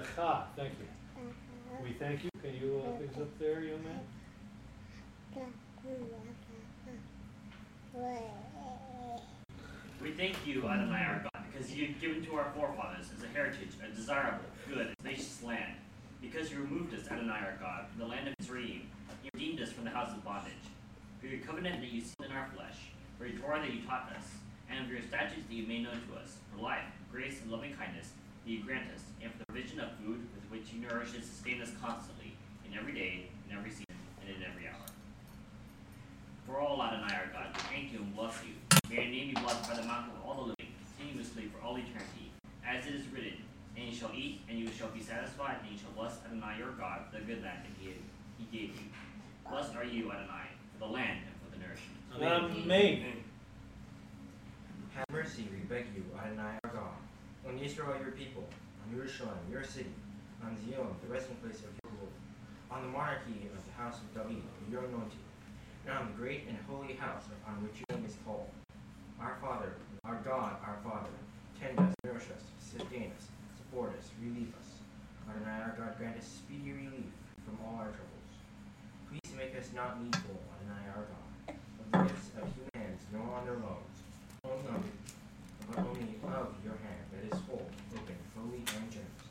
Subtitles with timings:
[0.00, 0.86] Lecha, thank you.
[1.16, 1.82] Uh-huh.
[1.84, 2.30] We thank you.
[2.42, 4.00] Can you uh, hold things up there, young man?
[10.00, 13.72] We thank you, Adonai our God, because you've given to our forefathers as a heritage
[13.84, 15.74] a desirable, good, and spacious land.
[16.22, 18.88] Because you removed us, Adonai our God, from the land of Mizraim,
[19.22, 20.52] you redeemed us from the house of bondage.
[21.20, 22.76] For your covenant that you sealed in our flesh,
[23.18, 24.24] for your Torah that you taught us,
[24.70, 27.74] and for your statutes that you made known to us, for life, grace, and loving
[27.74, 28.19] kindness that
[28.50, 31.62] you grant us, and for the provision of food with which you nourish and sustain
[31.62, 32.34] us constantly,
[32.66, 34.86] in every day, in every season, and in every hour.
[36.46, 38.58] For all Adonai our God, we thank you and bless you.
[38.90, 41.78] May your name be blessed by the mouth of all the living, continuously for all
[41.78, 42.34] eternity.
[42.66, 43.38] As it is written,
[43.76, 46.72] and you shall eat, and you shall be satisfied, and you shall bless Adonai your
[46.74, 47.94] God, for the good land that he,
[48.38, 48.86] he gave you.
[49.48, 52.02] Blessed are you, Adonai, for the land and for the nourishment.
[52.66, 53.22] Amen.
[54.94, 56.98] Have mercy, we beg you, Adonai our God,
[57.46, 58.44] on Israel your people,
[58.84, 59.92] on Jerusalem your city,
[60.44, 62.12] on Zion the resting place of your rule,
[62.70, 65.24] on the monarchy of the house of David, your anointed,
[65.86, 68.48] and on the great and holy house on which your name is called.
[69.20, 69.72] Our Father,
[70.04, 71.12] our God, our Father,
[71.60, 74.80] tend us, nourish us, sustain us, support us, relieve us.
[75.28, 77.12] Adonai our God, grant us speedy relief
[77.44, 78.32] from all our troubles.
[79.08, 83.28] Please make us not needful, Adonai our God, of the gifts of human hands, nor
[83.36, 83.96] on their loans,
[85.70, 87.62] but only of your hand that is full,
[87.94, 89.22] open, holy, and generous,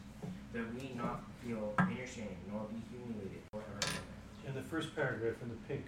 [0.54, 4.00] that we not feel any shame, nor be humiliated for forever.
[4.48, 5.84] And the first paragraph in the pink.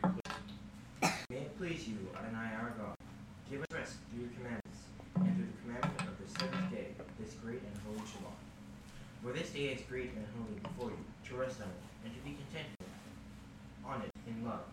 [1.30, 2.96] May it please you, Adonai our God,
[3.50, 4.80] give us rest through your commandments,
[5.16, 6.88] and through the commandment of the seventh day,
[7.20, 8.36] this great and holy Shabbat.
[9.24, 12.20] For this day is great and holy before you, to rest on it, and to
[12.28, 12.68] be content
[13.86, 14.68] on it in love,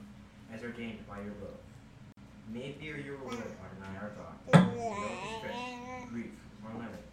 [0.53, 1.59] as ordained by your will.
[2.53, 6.33] May it bear your will, Adonai our God, without distress, grief,
[6.65, 7.05] or limit,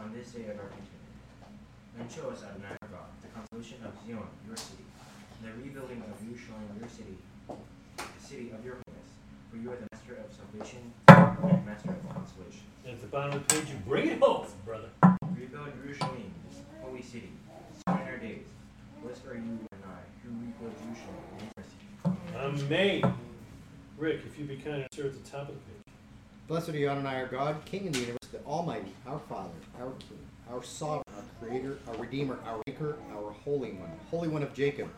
[0.00, 1.12] on this day of our contentment.
[2.00, 4.88] And show us, Adonai our God, the consolation of Zion, your city,
[5.36, 9.12] and the rebuilding of Jerusalem, your city, the city of your holiness,
[9.52, 12.64] for you are the master of salvation and master of consolation.
[12.88, 14.88] And at the bottom of the page, you bring it home, brother.
[15.36, 16.32] Rebuild Jerusalem,
[16.80, 17.36] holy city,
[17.84, 18.48] so in our days.
[19.04, 22.64] Blessed are you and I, who rebuild Jerusalem in mercy.
[22.64, 23.27] Amen.
[23.98, 25.94] Rick, if you'd be kind to at the top of the page.
[26.46, 29.50] Blessed are you, Adonai, our God, King of the universe, the Almighty, our Father,
[29.80, 30.18] our King,
[30.52, 34.88] our Sovereign, our Creator, our Redeemer, our Maker, our Holy One, Holy One of Jacob,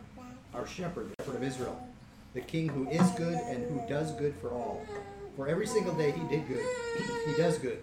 [0.53, 1.89] our Shepherd, the Shepherd of Israel,
[2.35, 4.83] the King who is good and who does good for all.
[5.35, 6.65] For every single day he did good,
[7.27, 7.83] he does good,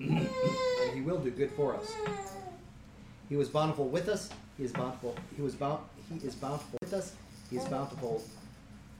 [0.00, 0.28] and
[0.92, 1.94] he will do good for us.
[3.28, 4.28] He was bountiful with us.
[4.56, 5.14] He is bountiful.
[5.36, 5.84] He was bound.
[6.10, 7.14] He is bountiful with us.
[7.48, 8.24] He is bountiful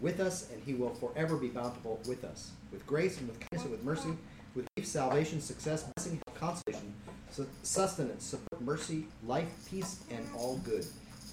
[0.00, 3.62] with us, and he will forever be bountiful with us, with grace and with kindness
[3.62, 4.16] and with mercy,
[4.54, 6.94] with grief, salvation, success, blessing, consolation,
[7.62, 10.84] sustenance, support, mercy, life, peace, and all good.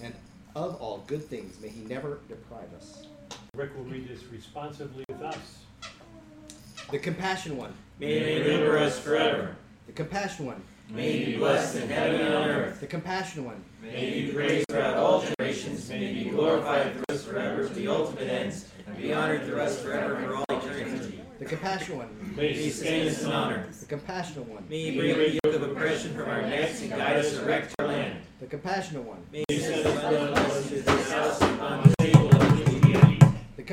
[0.02, 0.14] And
[0.56, 3.04] of all good things, may he never deprive us.
[3.56, 5.60] Rick will read this responsively with us.
[6.92, 7.74] The compassion one.
[8.00, 9.56] May he deliver us forever.
[9.88, 10.62] The compassion one.
[10.90, 12.80] May be blessed in heaven and on earth.
[12.80, 13.64] The compassion one.
[13.82, 15.90] May he be praised throughout all generations.
[15.90, 19.62] May he be glorified through us forever to the ultimate ends, and be honored through
[19.62, 21.22] us forever for all eternity.
[21.40, 22.34] The compassion one.
[22.38, 23.68] May he sustain us in honor.
[23.80, 24.64] The compassionate one.
[24.70, 27.84] May he break the yoke of oppression from our necks and guide us erect to
[27.84, 28.20] our land.
[28.40, 29.18] The compassionate one.
[29.32, 31.85] May he send us well to this house upon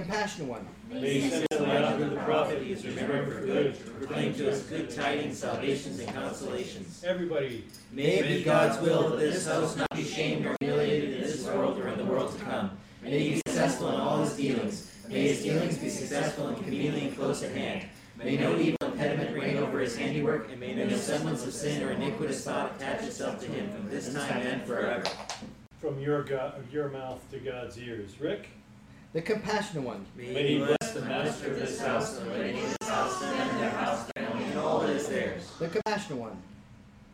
[0.03, 0.67] compassionate one.
[0.91, 4.35] May he send us out through the prophet he is remembered for good, to proclaim
[4.35, 7.03] to us good tidings, salvations, and consolations.
[7.07, 11.21] Everybody, May it be God's will that this house not be shamed or humiliated in
[11.23, 12.71] this world or in the world to come.
[13.03, 14.91] May he be successful in all his dealings.
[15.09, 17.87] May his dealings be successful and conveniently close at hand.
[18.17, 21.93] May no evil impediment reign over his handiwork, and may no semblance of sin or
[21.93, 25.05] iniquitous thought attach itself to him from this time and forever.
[25.81, 28.21] from your God, your mouth to God's ears.
[28.21, 28.49] Rick,
[29.13, 30.07] The compassionate one.
[30.17, 33.61] May he bless the master of this house and let any of his house, and
[33.61, 35.53] their house, family, and all that is theirs.
[35.59, 36.43] The compassionate one.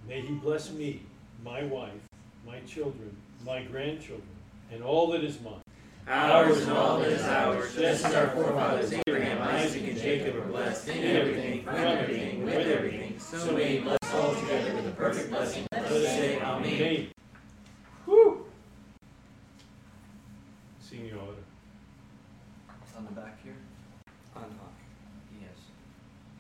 [0.07, 1.03] May he bless me,
[1.45, 1.91] my wife,
[2.47, 4.29] my children, my grandchildren,
[4.71, 5.61] and all that is mine.
[6.07, 10.41] Ours and all that is ours, just as our forefathers Abraham, Isaac, and Jacob were
[10.43, 13.19] blessed in everything, from everything, with everything.
[13.19, 15.67] So may he bless all together with a perfect blessing.
[15.73, 17.09] Let us say Amen.
[18.07, 18.47] Woo!
[20.81, 21.27] Senior order.
[21.27, 21.38] On the
[23.21, 23.57] back here?
[24.37, 24.79] On high.
[25.41, 25.59] Yes.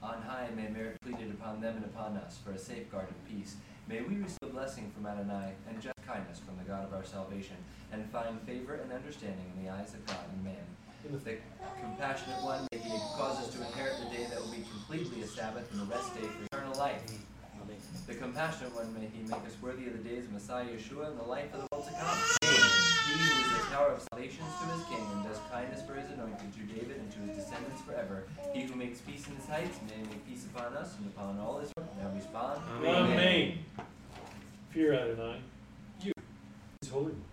[0.02, 3.56] On high may merit pleaded upon them and upon us for a safeguard of peace.
[3.88, 7.04] May we receive a blessing from Adonai and just kindness from the God of our
[7.04, 7.56] salvation,
[7.92, 10.54] and find favor and understanding in the eyes of God and man.
[11.04, 11.36] The
[11.80, 15.26] compassionate one, may he cause us to inherit the day that will be completely a
[15.26, 17.02] Sabbath and a rest day for eternal life.
[18.06, 21.19] The compassionate one, may he make us worthy of the days of Messiah Yeshua and
[21.19, 22.38] the life of the world to come.
[23.58, 26.08] He who is the tower of salvation to his king and does kindness for his
[26.10, 28.22] anointed to David and to his descendants forever.
[28.52, 31.58] He who makes peace in his heights, may make peace upon us and upon all
[31.58, 31.88] Israel.
[32.00, 32.60] Now respond.
[32.84, 33.58] Amen.
[34.70, 35.40] Fear Adonai,
[36.00, 36.12] you,
[36.82, 37.25] his holy ones.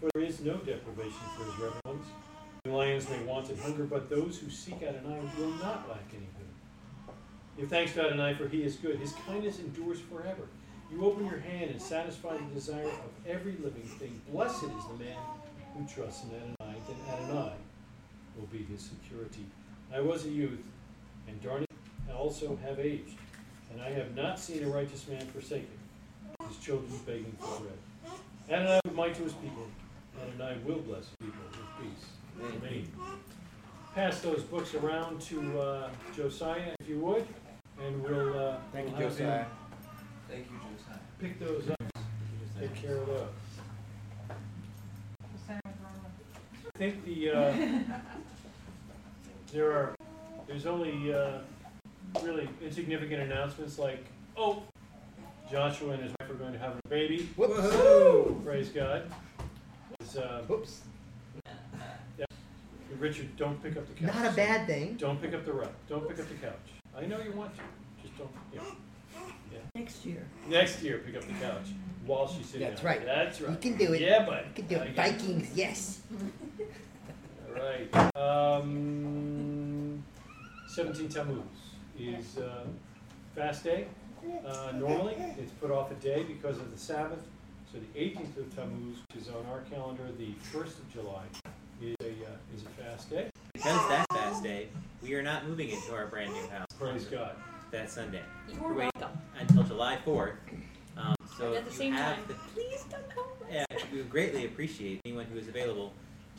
[0.00, 2.06] For there is no deprivation for his reverent ones.
[2.62, 6.28] The lions may want and hunger, but those who seek Adonai will not lack any
[6.38, 7.14] good.
[7.58, 9.00] Give thanks to Adonai, for he is good.
[9.00, 10.42] His kindness endures forever.
[10.92, 14.20] You open your hand and satisfy the desire of every living thing.
[14.30, 15.16] Blessed is the man
[15.76, 17.52] who trusts in Adonai, then Adonai
[18.36, 19.46] will be his security.
[19.92, 20.60] I was a youth,
[21.28, 21.70] and darn it,
[22.10, 23.16] I also have aged,
[23.72, 25.68] and I have not seen a righteous man forsaken,
[26.48, 28.18] his children begging for bread.
[28.50, 29.66] Adonai would might to his people,
[30.20, 32.06] Adonai will bless people with peace.
[32.40, 32.86] Amen.
[33.94, 37.26] Pass those books around to uh, Josiah, if you would,
[37.82, 39.46] and we'll, uh, Thank we'll him Josiah.
[40.28, 41.00] Thank you, Josiah.
[41.18, 41.92] Pick those up,
[42.58, 43.28] take care of those.
[45.48, 47.54] I think the, uh,
[49.52, 49.94] there are,
[50.46, 51.38] there's only, uh,
[52.22, 54.04] really insignificant announcements like,
[54.36, 54.62] oh,
[55.50, 58.44] Joshua and his wife are going to have a baby, Whoop.
[58.44, 59.10] praise God.
[60.00, 60.82] It's, uh, Whoops.
[62.98, 64.14] Richard, don't pick up the couch.
[64.14, 64.94] Not a bad thing.
[64.94, 66.54] Don't pick up the rug, don't pick up the couch.
[66.96, 67.60] I know you want to,
[68.02, 68.60] just don't, yeah.
[69.74, 70.26] Next year.
[70.48, 71.66] Next year, pick up the couch
[72.06, 72.70] while she's sitting down.
[72.70, 73.04] That's right.
[73.04, 73.50] That's right.
[73.50, 74.00] You can do it.
[74.00, 74.44] Yeah, bud.
[74.46, 74.96] You can do it.
[74.96, 76.00] got Vikings, yes.
[77.56, 77.88] All right.
[78.16, 80.02] Um,
[80.66, 81.38] 17 Tammuz
[81.98, 82.64] is uh,
[83.34, 83.86] fast day.
[84.46, 87.22] Uh, normally, it's put off a day because of the Sabbath.
[87.72, 91.22] So the 18th of Tammuz, which is on our calendar, the 1st of July,
[91.82, 93.28] is a uh, is a fast day.
[93.54, 94.68] Because that fast day,
[95.02, 97.36] we are not moving into our brand new house Praise God.
[97.70, 98.22] that Sunday.
[98.52, 99.18] You're We're waiting welcome.
[99.38, 100.32] until July 4th.
[100.96, 103.24] Um, so And at the you same have time, the please don't come.
[103.50, 105.92] Yeah, we would greatly appreciate anyone who is available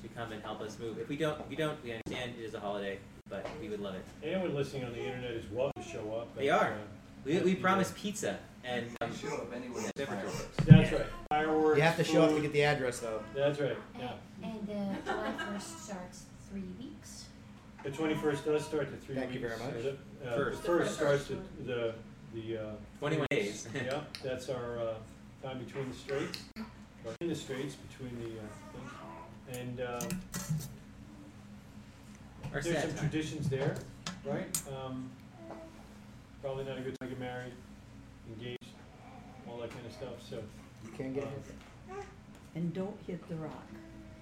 [0.07, 0.98] to come and help us move.
[1.00, 3.00] If we don't, if we don't, we understand it is a holiday,
[3.30, 4.06] but we would love it.
[4.24, 6.36] Anyone listening on the internet is welcome to show up.
[6.36, 6.71] They at, are.
[6.74, 6.77] uh,
[7.25, 9.89] We, we promise pizza and um, Show up anywhere.
[9.98, 10.48] Yeah, fireworks.
[10.65, 11.06] That's right.
[11.30, 11.77] Fireworks.
[11.77, 13.21] You have to show up to get the address, though.
[13.36, 13.77] That's right.
[13.98, 14.12] Yeah.
[14.44, 17.25] And uh, July 1st starts three weeks.
[17.83, 19.69] The twenty-first does start the three Thank you very much.
[19.80, 19.81] Uh,
[20.24, 20.62] the- uh, First.
[20.62, 21.94] The first starts the, the,
[22.33, 22.71] the, uh.
[22.99, 23.68] 21 days.
[23.76, 24.94] Yeah, that's our, uh,
[25.44, 26.40] time between the straits,
[27.06, 28.42] or in the straits between the, uh,
[28.73, 28.92] things.
[29.54, 30.21] And, um,
[32.54, 32.99] Our there's some time.
[32.99, 33.75] traditions there,
[34.25, 34.61] right?
[34.71, 35.09] Um,
[36.42, 37.54] probably not a good time to get married,
[38.30, 38.57] engaged,
[39.47, 40.42] all that kind of stuff, so,
[40.85, 41.30] You can't get Um,
[41.89, 42.06] it.
[42.56, 43.66] And don't hit the rock.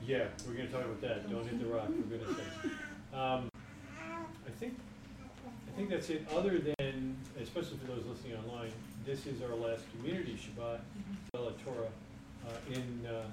[0.06, 2.76] yeah, we're gonna talk about that, don't hit the rock, for goodness sakes.
[3.14, 3.50] Um,
[4.00, 4.78] I think,
[5.68, 8.72] I think that's it, other than, especially for those listening online,
[9.06, 10.80] this is our last community Shabbat,
[11.34, 11.90] Bella Torah,
[12.48, 13.26] uh, in, uh,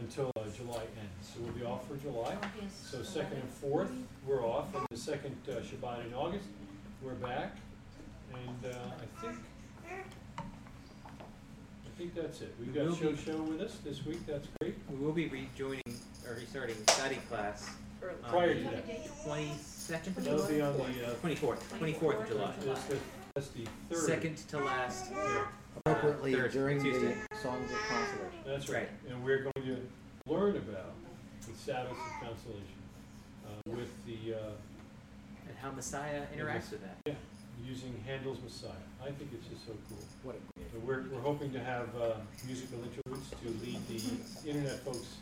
[0.00, 2.34] until uh, July ends, so we'll be off for July.
[2.36, 3.90] August So second and fourth,
[4.26, 6.44] we're off, and the second uh, Shabbat in August,
[7.02, 7.56] we're back,
[8.32, 9.36] and, uh, I think,
[9.88, 9.90] I
[11.98, 12.54] think that's it.
[12.58, 14.74] We've got We'll Show be- Show with us this week, that's great.
[14.90, 15.82] We will be rejoining
[16.26, 17.68] or restarting study class
[18.24, 20.68] on Prior the to that, 22nd of that'll be July?
[20.68, 22.52] on the, uh, 24th, 24th of July.
[22.64, 22.96] that's the,
[23.34, 23.98] that's the third.
[24.06, 25.10] Second to last.
[25.12, 25.44] Yeah,
[25.86, 27.14] Appropriately Thursday, during Tuesday.
[27.42, 28.40] The songs of consolation.
[28.46, 29.76] that's right, and we're going to
[30.32, 30.94] learn about
[31.46, 31.96] the Sabbath of
[32.28, 32.78] consolation,
[33.44, 34.38] uh, with the, uh,
[35.48, 36.96] And how Messiah interacts with that.
[37.06, 37.14] yeah,
[37.66, 38.70] using Handel's Messiah.
[39.02, 39.98] I think it's just so cool.
[40.22, 40.70] What a great.
[40.72, 42.14] So We're, we're hoping to have uh,
[42.46, 45.16] musical interludes to lead the internet folks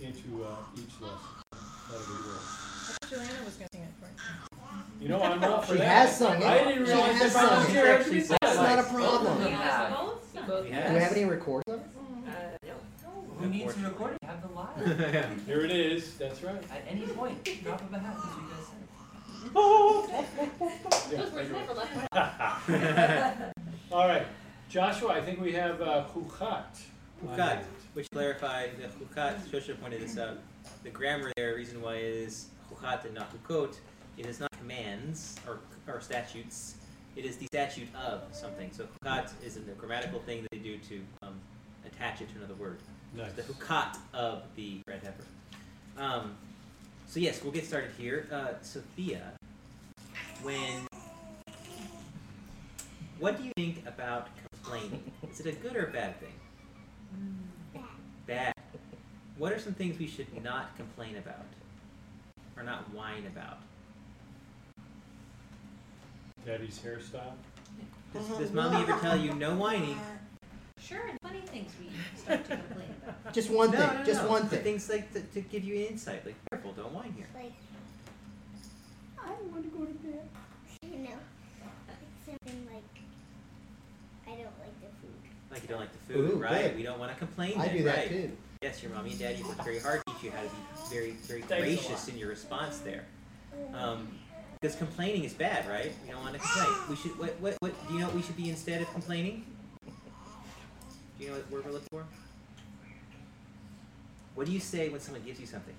[0.00, 1.18] into uh, each lesson.
[1.52, 3.10] That'll be great.
[3.10, 5.02] Joanna was gonna sing it for you.
[5.02, 6.08] You know, I'm all for She that.
[6.08, 6.46] has sung it.
[6.46, 7.74] I didn't She realize has that Bob sung it.
[7.74, 10.17] Jarrett Actually, did That's not a problem.
[10.48, 10.64] We have.
[10.64, 11.02] both We Do we have.
[11.02, 11.86] have any records of it?
[13.38, 14.26] Who needs to record it?
[14.26, 15.42] Have the live.
[15.46, 16.60] Here it is, that's right.
[16.72, 18.78] At any point, drop of a hat, as you guys said.
[21.18, 23.52] Those words never left my
[23.92, 24.26] All right,
[24.68, 26.64] Joshua, I think we have uh, Huchat.
[27.28, 27.62] on Hukat,
[27.94, 30.38] which clarified the Hukat, Shosha pointed this out.
[30.82, 33.76] The grammar there, reason why it is Hukat and not Hukot,
[34.16, 36.74] it is not commands or, or statutes.
[37.18, 38.70] It is the statute of something.
[38.70, 41.34] So Hukat is a grammatical thing that they do to um,
[41.84, 42.78] attach it to another word.
[43.12, 43.32] Nice.
[43.32, 45.24] The Hukat of the red heifer.
[45.96, 46.36] Um,
[47.08, 48.28] so yes, we'll get started here.
[48.30, 49.32] Uh, Sophia,
[50.42, 50.86] when
[53.18, 55.10] what do you think about complaining?
[55.28, 56.34] Is it a good or a bad thing?
[58.28, 58.52] Bad.
[59.38, 61.46] What are some things we should not complain about?
[62.56, 63.58] Or not whine about?
[66.48, 67.34] Daddy's hairstyle.
[68.14, 70.00] Does, does mommy ever tell you no whining?
[70.80, 73.34] Sure, and funny things we start to complain about.
[73.34, 73.98] Just one no, thing.
[73.98, 74.30] no, just no.
[74.30, 74.62] one thing.
[74.62, 76.24] Things like to, to give you insight.
[76.24, 77.26] Like, careful, don't whine here.
[77.34, 77.52] Like,
[79.20, 80.26] I want to go to bed.
[80.84, 81.18] you know,
[82.24, 82.82] something like,
[84.26, 85.20] I don't like the food.
[85.50, 86.62] Like you don't like the food, Ooh, right?
[86.62, 86.76] good.
[86.76, 87.60] We don't want to complain.
[87.60, 88.08] I then, do that right?
[88.08, 88.32] too.
[88.62, 90.56] Yes, your mommy and daddy worked very hard to teach you how to be
[90.90, 92.08] very, very Thanks a gracious lot.
[92.08, 93.04] in your response there.
[93.74, 94.08] Um,
[94.60, 95.92] because complaining is bad, right?
[96.04, 96.68] We don't want to complain.
[96.88, 97.18] We should.
[97.18, 97.36] What?
[97.40, 97.56] What?
[97.60, 97.88] What?
[97.88, 99.44] Do you know what we should be instead of complaining?
[101.18, 102.04] Do you know what word we're looking for?
[104.34, 105.74] What do you say when someone gives you something?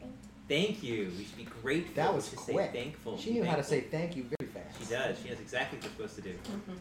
[0.00, 0.66] Thank you.
[0.66, 1.12] Thank you.
[1.18, 1.94] We should be grateful.
[1.94, 2.72] That was should quick.
[2.72, 3.18] Say thankful.
[3.18, 4.78] She Be knew how to say thank you very fast.
[4.78, 5.18] She does.
[5.22, 6.34] She knows exactly what we're supposed to do.
[6.34, 6.74] Mm-hmm.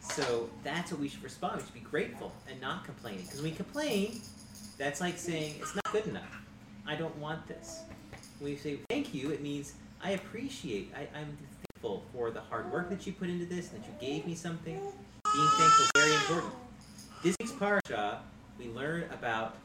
[0.00, 1.56] So that's what we should respond.
[1.56, 3.22] We should be grateful and not complaining.
[3.22, 4.20] Because when we complain,
[4.78, 6.42] that's like saying it's not good enough.
[6.86, 7.80] I don't want this.
[8.38, 9.72] When we say thank you, it means
[10.06, 10.92] I appreciate.
[10.96, 11.36] I, I'm
[11.74, 14.36] thankful for the hard work that you put into this, and that you gave me
[14.36, 14.74] something.
[14.74, 16.52] Being thankful is very important.
[17.24, 18.18] This week's parsha,
[18.56, 19.56] we learn about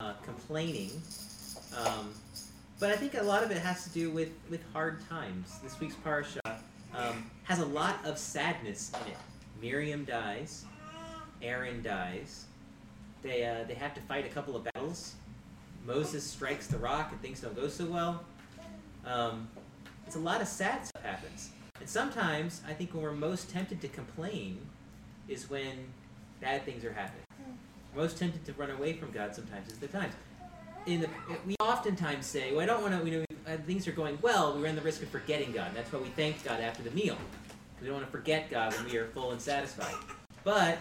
[0.00, 0.90] uh, complaining.
[1.78, 2.12] Um,
[2.78, 5.58] but I think a lot of it has to do with, with hard times.
[5.62, 6.40] This week's parsha
[6.94, 9.18] um, has a lot of sadness in it.
[9.62, 10.66] Miriam dies,
[11.40, 12.44] Aaron dies.
[13.22, 15.14] They uh, they have to fight a couple of battles.
[15.86, 18.24] Moses strikes the rock and things don't go so well.
[19.06, 19.48] Um,
[20.06, 21.50] it's a lot of sad stuff happens.
[21.80, 24.58] And sometimes I think when we're most tempted to complain
[25.28, 25.88] is when
[26.40, 27.24] bad things are happening.
[27.94, 30.14] Most tempted to run away from God sometimes is the times.
[30.86, 31.08] In the,
[31.46, 33.10] we oftentimes say, "Well, I don't want to.
[33.10, 34.54] You know, uh, things are going well.
[34.54, 35.72] We run the risk of forgetting God.
[35.74, 37.16] That's why we thank God after the meal.
[37.80, 39.94] We don't want to forget God when we are full and satisfied."
[40.44, 40.78] But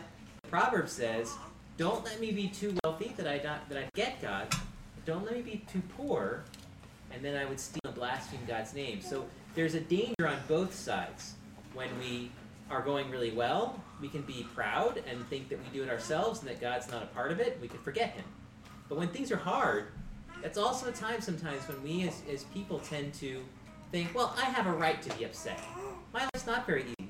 [0.51, 1.33] Proverbs says,
[1.77, 4.53] "Don't let me be too wealthy that I not, that I forget God.
[5.05, 6.43] Don't let me be too poor,
[7.15, 10.75] and then I would steal and blaspheme God's name." So there's a danger on both
[10.75, 11.33] sides.
[11.73, 12.31] When we
[12.69, 16.41] are going really well, we can be proud and think that we do it ourselves
[16.41, 17.57] and that God's not a part of it.
[17.61, 18.25] We could forget Him.
[18.89, 19.87] But when things are hard,
[20.41, 23.43] that's also a time sometimes when we as, as people tend to
[23.91, 25.59] think, well, I have a right to be upset.
[26.13, 27.09] My life's not very easy.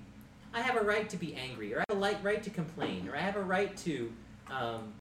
[0.53, 3.15] I have a right to be angry, or I have a right to complain, or
[3.15, 4.11] I have a right to
[4.49, 4.93] um,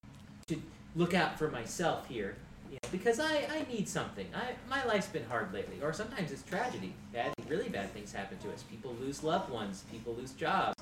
[0.49, 0.61] to
[0.97, 2.37] look out for myself here,
[2.75, 4.27] you know, because I, I need something.
[4.35, 6.93] I, my life's been hard lately, or sometimes it's tragedy.
[7.13, 8.65] Bad, really bad things happen to us.
[8.65, 9.85] People lose loved ones.
[9.93, 10.75] People lose jobs.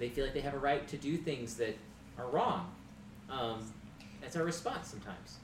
[0.00, 1.76] They feel like they have a right to do things that
[2.18, 2.72] are wrong.
[3.30, 3.72] Um,
[4.20, 5.36] that's our response sometimes.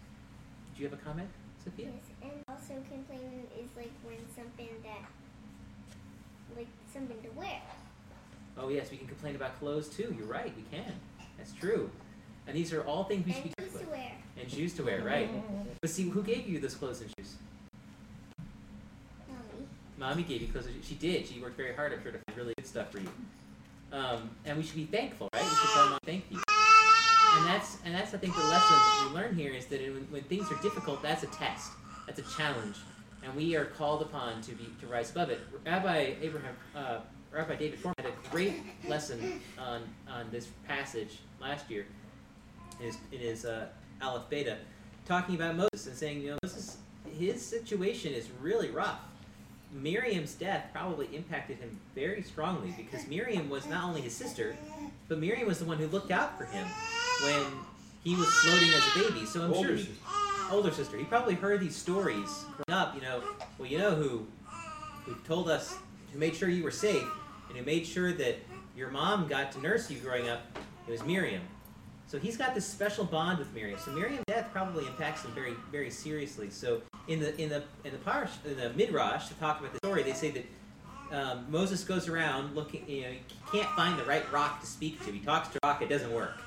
[0.74, 1.28] Do you have a comment,
[1.62, 1.90] Sophia?
[1.92, 5.08] Yes, and also complaining is like when something that,
[6.56, 7.62] like something to wear.
[8.58, 10.12] Oh yes, we can complain about clothes too.
[10.18, 10.92] You're right, we can.
[11.38, 11.88] That's true.
[12.46, 13.98] And these are all things we should be and shoes careful with.
[13.98, 14.12] wear.
[14.40, 15.30] And shoes to wear, right?
[15.80, 17.34] But see, who gave you those clothes and shoes?
[19.28, 19.66] Mommy.
[19.96, 20.86] Mommy gave you clothes and shoes.
[20.86, 21.26] She did.
[21.26, 23.08] She worked very hard, I'm sure, to find really good stuff for you.
[23.92, 25.42] Um, and we should be thankful, right?
[25.42, 26.40] We should tell Mom thank you.
[27.36, 30.06] And that's and that's I think the lesson that we learn here is that when,
[30.10, 31.72] when things are difficult, that's a test,
[32.06, 32.76] that's a challenge,
[33.24, 35.40] and we are called upon to be to rise above it.
[35.66, 36.98] Rabbi Abraham, uh,
[37.32, 38.54] Rabbi David Fohrman had a great
[38.88, 41.86] lesson on on this passage last year
[42.80, 43.66] in his, in his uh,
[44.02, 44.58] Aleph Beta,
[45.06, 46.78] talking about Moses and saying, you know, Moses,
[47.18, 48.98] his situation is really rough.
[49.72, 54.56] Miriam's death probably impacted him very strongly because Miriam was not only his sister,
[55.08, 56.64] but Miriam was the one who looked out for him
[57.24, 57.44] when
[58.04, 59.26] he was floating as a baby.
[59.26, 60.00] So I'm Older sure he, sister.
[60.52, 60.96] older sister.
[60.96, 62.94] He probably heard these stories growing up.
[62.94, 63.22] You know,
[63.58, 64.26] well, you know who
[65.04, 65.76] who told us
[66.12, 67.04] who made sure you were safe
[67.48, 68.36] and who made sure that
[68.76, 70.42] your mom got to nurse you growing up.
[70.86, 71.42] It was Miriam.
[72.14, 73.76] So he's got this special bond with Miriam.
[73.76, 76.48] So Miriam's death probably impacts him very, very seriously.
[76.48, 80.04] So in the in the in the in the midrash to talk about the story,
[80.04, 80.46] they say that
[81.10, 82.88] um, Moses goes around looking.
[82.88, 85.10] You know, he can't find the right rock to speak to.
[85.10, 86.40] He talks to rock, it doesn't work.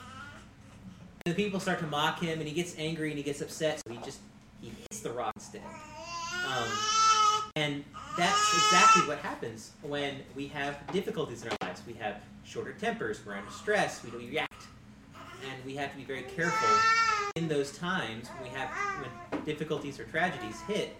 [1.25, 3.81] And the people start to mock him, and he gets angry and he gets upset.
[3.86, 4.19] So he just
[4.62, 5.63] he hits the rock instead.
[6.47, 6.69] Um,
[7.57, 7.83] And
[8.17, 11.81] that's exactly what happens when we have difficulties in our lives.
[11.86, 14.67] We have shorter tempers, we're under stress, we don't react.
[15.44, 16.70] And we have to be very careful
[17.36, 18.70] in those times when we have
[19.01, 20.96] when difficulties or tragedies hit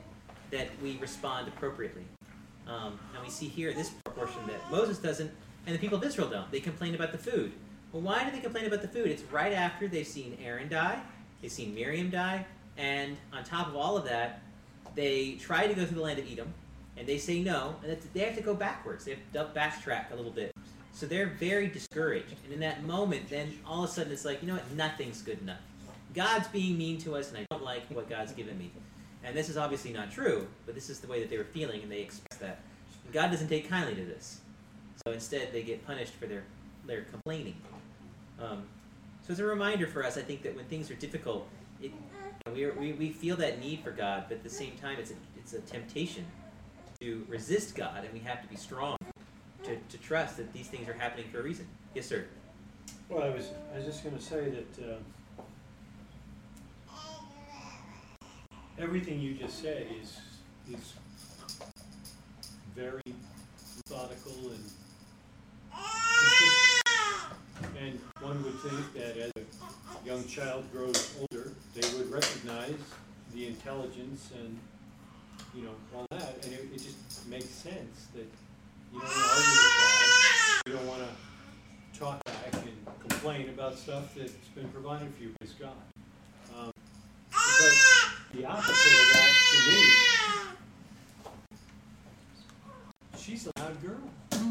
[0.51, 2.06] that we respond appropriately.
[2.67, 5.32] Um, and we see here this portion that Moses doesn't
[5.65, 6.50] and the people of Israel don't.
[6.51, 7.51] They complain about the food.
[7.91, 9.08] Well, why do they complain about the food?
[9.08, 11.01] It's right after they've seen Aaron die,
[11.41, 12.46] they've seen Miriam die,
[12.77, 14.41] and on top of all of that,
[14.96, 16.53] they try to go through the land of Edom,
[16.98, 19.06] and they say no, and they have to go backwards.
[19.06, 20.51] They have to backtrack a little bit.
[20.94, 22.36] So they're very discouraged.
[22.44, 24.72] And in that moment, then all of a sudden it's like, you know what?
[24.74, 25.60] Nothing's good enough.
[26.13, 28.72] God's being mean to us, and I don't like what God's given me.
[29.24, 31.84] And this is obviously not true, but this is the way that they were feeling,
[31.84, 32.62] and they express that.
[33.12, 34.41] God doesn't take kindly to this.
[35.06, 36.44] So instead, they get punished for their,
[36.86, 37.56] their complaining.
[38.39, 38.63] Um,
[39.22, 41.48] so it's a reminder for us, I think, that when things are difficult,
[41.82, 41.91] it,
[42.53, 45.12] we, are, we, we feel that need for God, but at the same time, it's
[45.12, 46.25] a, it's a temptation
[47.01, 48.98] to resist God, and we have to be strong
[49.67, 51.67] to, to trust that these things are happening for a reason.
[51.93, 52.25] Yes, sir.
[53.09, 54.97] Well, I was, I was just going to say that uh,
[58.79, 60.17] everything you just said is,
[60.71, 60.93] is
[62.75, 63.01] very
[63.88, 64.63] methodical and.
[67.79, 72.74] And one would think that as a young child grows older, they would recognize
[73.33, 74.57] the intelligence and,
[75.55, 76.43] you know, all that.
[76.43, 78.27] And it, it just makes sense that
[78.94, 80.62] you don't want to argue with God.
[80.65, 85.34] You don't want to talk back and complain about stuff that's been provided for you
[85.39, 85.74] by God.
[86.58, 86.72] Um,
[87.32, 87.74] but
[88.34, 89.79] the opposite of that to me,
[93.17, 94.00] she's a loud girl.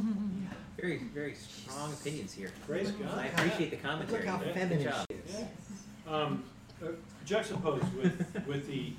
[0.81, 2.53] Very, very strong opinions here.
[2.67, 3.19] Praise God.
[3.19, 4.19] I appreciate the commentary.
[4.19, 5.41] Look how Good feminine she is.
[5.41, 6.15] Yeah.
[6.15, 6.45] Um,
[6.85, 6.89] uh,
[7.25, 8.93] juxtaposed with, with the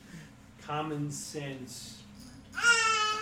[0.66, 2.02] common sense,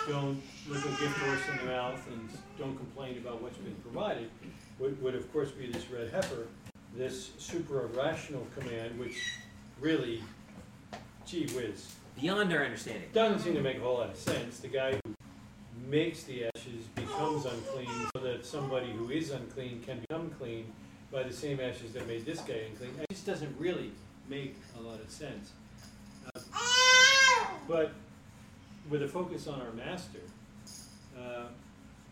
[0.06, 4.30] don't look a gift horse in the mouth and don't complain about what's been provided,
[4.78, 6.46] would, would of course be this red heifer,
[6.94, 9.16] this super irrational command, which
[9.80, 10.22] really,
[11.26, 13.08] gee whiz, Beyond our understanding.
[13.12, 14.60] doesn't seem to make a whole lot of sense.
[14.60, 15.14] The guy who
[15.86, 20.72] makes the ashes becomes unclean so that somebody who is unclean can become clean
[21.12, 22.92] by the same ashes that made this guy unclean.
[23.00, 23.92] It just doesn't really
[24.30, 25.52] make a lot of sense.
[26.34, 26.40] Uh,
[27.68, 27.92] but
[28.88, 30.20] with a focus on our master,
[31.18, 31.46] uh,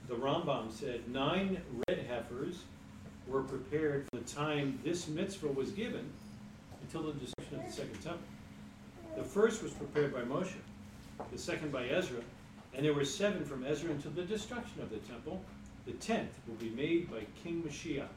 [0.08, 2.62] the Rambam said nine red heifers
[3.26, 6.10] were prepared from the time this mitzvah was given
[6.82, 8.26] until the destruction of the second temple.
[9.16, 10.56] The first was prepared by Moshe,
[11.32, 12.20] the second by Ezra,
[12.74, 15.40] and there were seven from Ezra until the destruction of the temple.
[15.86, 18.08] The tenth will be made by King Mashiach.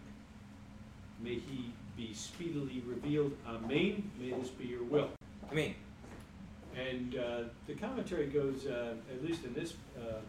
[1.21, 3.35] May he be speedily revealed.
[3.47, 4.09] Amen.
[4.19, 5.09] May this be your will.
[5.49, 5.75] I mean,
[6.77, 10.19] And uh, the commentary goes, uh, at least in this uh,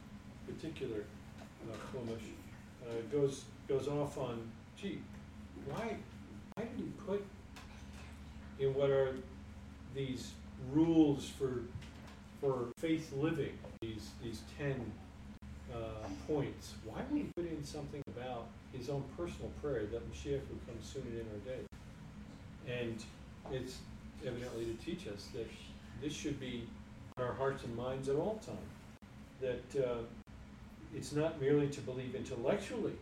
[0.46, 1.04] particular
[1.70, 2.22] uh, Chumash,
[2.82, 5.00] uh, goes goes off on, gee,
[5.66, 5.96] why
[6.54, 7.24] why did he put
[8.58, 9.16] in what are
[9.94, 10.32] these
[10.72, 11.62] rules for
[12.40, 14.90] for faith living these these ten
[15.74, 16.74] uh, points?
[16.84, 20.78] Why would he put in something about his own personal prayer that Mashiach would come
[20.82, 21.62] soon in our day?
[22.66, 23.04] And
[23.52, 23.78] it's
[24.26, 25.46] evidently to teach us that
[26.02, 26.66] this should be
[27.16, 28.58] on our hearts and minds at all times.
[29.40, 29.98] That uh,
[30.94, 32.94] it's not merely to believe intellectually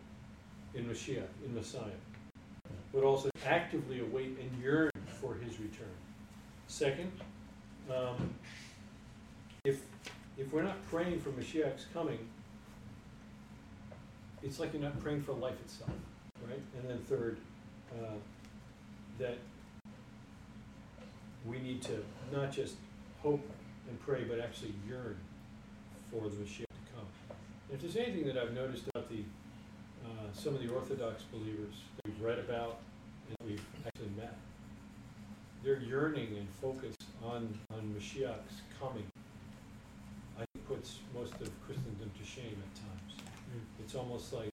[0.75, 2.01] in Mashiach, in Messiah,
[2.93, 5.95] but also actively await and yearn for his return.
[6.69, 7.13] Second,
[7.95, 8.35] um,
[9.65, 9.83] if
[10.37, 12.19] if we're not praying for Mashiach's coming,
[14.43, 15.91] it's like you're not praying for life itself,
[16.47, 16.61] right?
[16.79, 17.39] And then third,
[17.93, 18.15] uh,
[19.19, 19.39] that
[21.49, 22.75] we need to not just
[23.23, 23.47] hope
[23.89, 25.17] and pray, but actually yearn
[26.11, 27.07] for the Mashiach to come.
[27.29, 29.23] And if there's anything that I've noticed about the
[30.05, 32.79] uh, some of the Orthodox believers that we've read about
[33.29, 34.37] and we've actually met,
[35.65, 39.07] their yearning and focus on on Mashiach's coming,
[40.39, 43.21] I think puts most of Christendom to shame at times.
[43.81, 44.51] It's almost like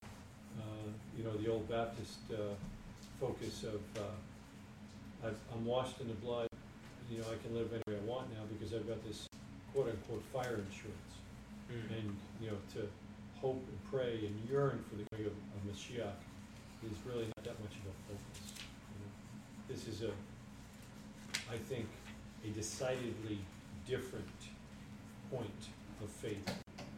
[0.59, 2.55] uh, you know the old Baptist uh,
[3.19, 6.47] focus of uh, I've, I'm washed in the blood
[7.13, 9.27] you know, I can live any way I want now because I've got this
[9.71, 11.13] quote unquote fire insurance.
[11.69, 11.97] mm.
[11.97, 12.89] And, you know, to
[13.39, 16.17] hope and pray and yearn for the coming of, of Mashiach
[16.83, 18.53] is really not that much of a focus.
[18.57, 19.11] You know.
[19.67, 20.11] This is a,
[21.51, 21.85] I think,
[22.43, 23.37] a decidedly
[23.87, 24.25] different
[25.29, 25.69] point
[26.01, 26.43] of faith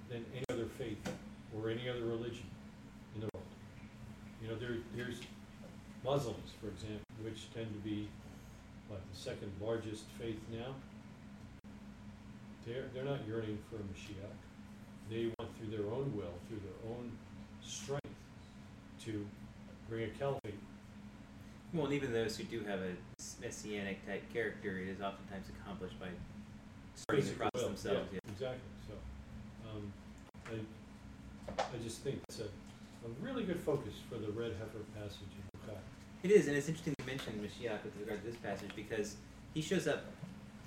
[0.09, 0.97] than any other faith
[1.55, 2.47] or any other religion
[3.15, 3.47] in the world.
[4.41, 5.19] You know, there, there's
[6.03, 8.07] Muslims, for example, which tend to be
[8.87, 10.73] what, the second largest faith now?
[12.65, 14.33] They're, they're not yearning for a Mashiach.
[15.09, 17.11] they want through their own will, through their own
[17.63, 18.05] strength,
[19.05, 19.25] to
[19.87, 20.59] bring a caliphate.
[21.73, 22.93] Well, and even those who do have a
[23.41, 26.07] messianic type character, it is oftentimes accomplished by
[26.95, 28.09] starting process will, themselves.
[28.13, 28.69] Yeah, exactly.
[28.87, 28.93] So,
[29.69, 29.93] um,
[30.47, 35.27] I, I just think it's a, a really good focus for the red heifer passage.
[36.25, 39.17] It is, and it's interesting to mention Mashiach with regard to this passage because
[39.53, 40.05] he shows up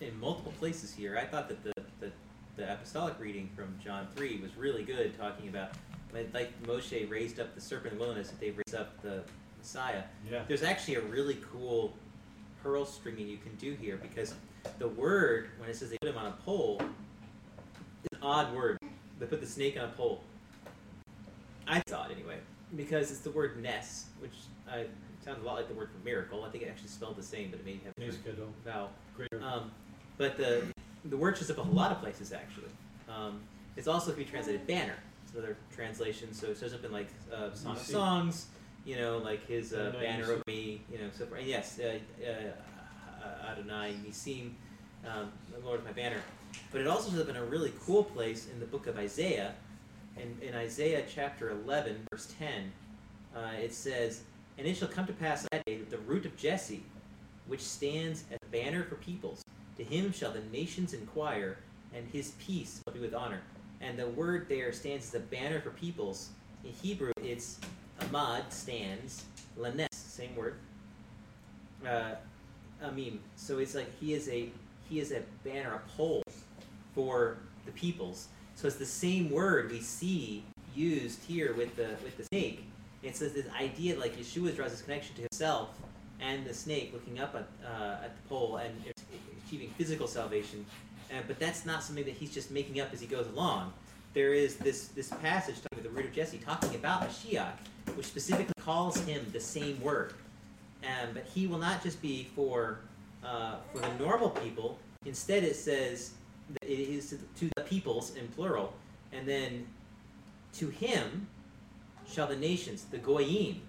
[0.01, 1.19] in multiple places here.
[1.19, 2.13] I thought that the, the,
[2.55, 5.73] the apostolic reading from John 3 was really good, talking about
[6.13, 9.25] like Moshe raised up the serpent in the wilderness, that they raised up the
[9.59, 10.05] Messiah.
[10.31, 10.45] Yeah.
[10.47, 11.93] There's actually a really cool
[12.63, 14.35] pearl stringing you can do here because
[14.79, 18.79] the word, when it says they put him on a pole, is an odd word.
[19.19, 20.23] They put the snake on a pole.
[21.67, 22.37] I thought, anyway,
[22.77, 24.35] because it's the word ness, which
[24.71, 24.87] I,
[25.29, 26.45] sounds a lot like the word for miracle.
[26.45, 28.91] I think it actually spelled the same, but it may have a different vowel.
[29.43, 29.71] Um,
[30.17, 30.65] but the
[31.05, 32.71] the word shows up a lot of places actually.
[33.09, 33.41] Um,
[33.77, 34.97] it's also can be translated banner.
[35.25, 36.33] It's another translation.
[36.33, 37.83] So it shows up in like uh, Song of.
[37.83, 38.47] Songs.
[38.85, 40.81] You know, like his uh, banner over me.
[40.91, 44.53] You know, so and yes, uh, uh, Adonai Nisim,
[45.07, 46.23] um, the Lord my banner.
[46.73, 49.55] But it also shows up in a really cool place in the book of Isaiah.
[50.17, 52.73] In, in Isaiah chapter 11, verse 10,
[53.37, 54.23] uh, it says,
[54.59, 56.83] And it shall come to pass that day that the root of Jesse,
[57.47, 59.43] which stands as a banner for peoples,
[59.77, 61.59] to him shall the nations inquire,
[61.95, 63.41] and his peace shall be with honor.
[63.81, 66.31] And the word there stands as a banner for peoples.
[66.65, 67.61] In Hebrew, it's
[68.01, 69.25] amad, stands,
[69.57, 70.57] lanes, same word.
[71.87, 72.17] Uh,
[72.83, 73.19] amim.
[73.37, 74.51] So it's like he is a
[74.89, 76.23] he is a banner, a pole
[76.95, 78.29] for the peoples.
[78.57, 80.43] So it's the same word we see
[80.75, 82.65] used here with the with the snake.
[83.03, 85.71] It says this idea like Yeshua draws this connection to himself
[86.21, 88.75] and the snake looking up at, uh, at the pole and
[89.47, 90.65] achieving physical salvation.
[91.11, 93.73] Uh, but that's not something that he's just making up as he goes along.
[94.15, 97.53] There is this this passage talking the root of Jesse talking about Mashiach,
[97.95, 100.15] which specifically calls him the same word.
[100.85, 102.81] Um, but he will not just be for
[103.25, 104.79] uh, for the normal people.
[105.07, 106.13] Instead, it says
[106.49, 108.75] that it is to the peoples in plural,
[109.13, 109.67] and then
[110.55, 111.27] to him
[112.11, 113.61] shall the nations, the goyim.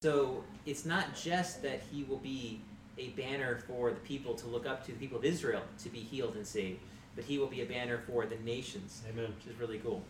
[0.00, 2.60] So it's not just that he will be
[2.98, 5.98] a banner for the people to look up to, the people of Israel to be
[5.98, 6.80] healed and saved,
[7.14, 9.32] but he will be a banner for the nations Amen.
[9.36, 10.02] which is really cool.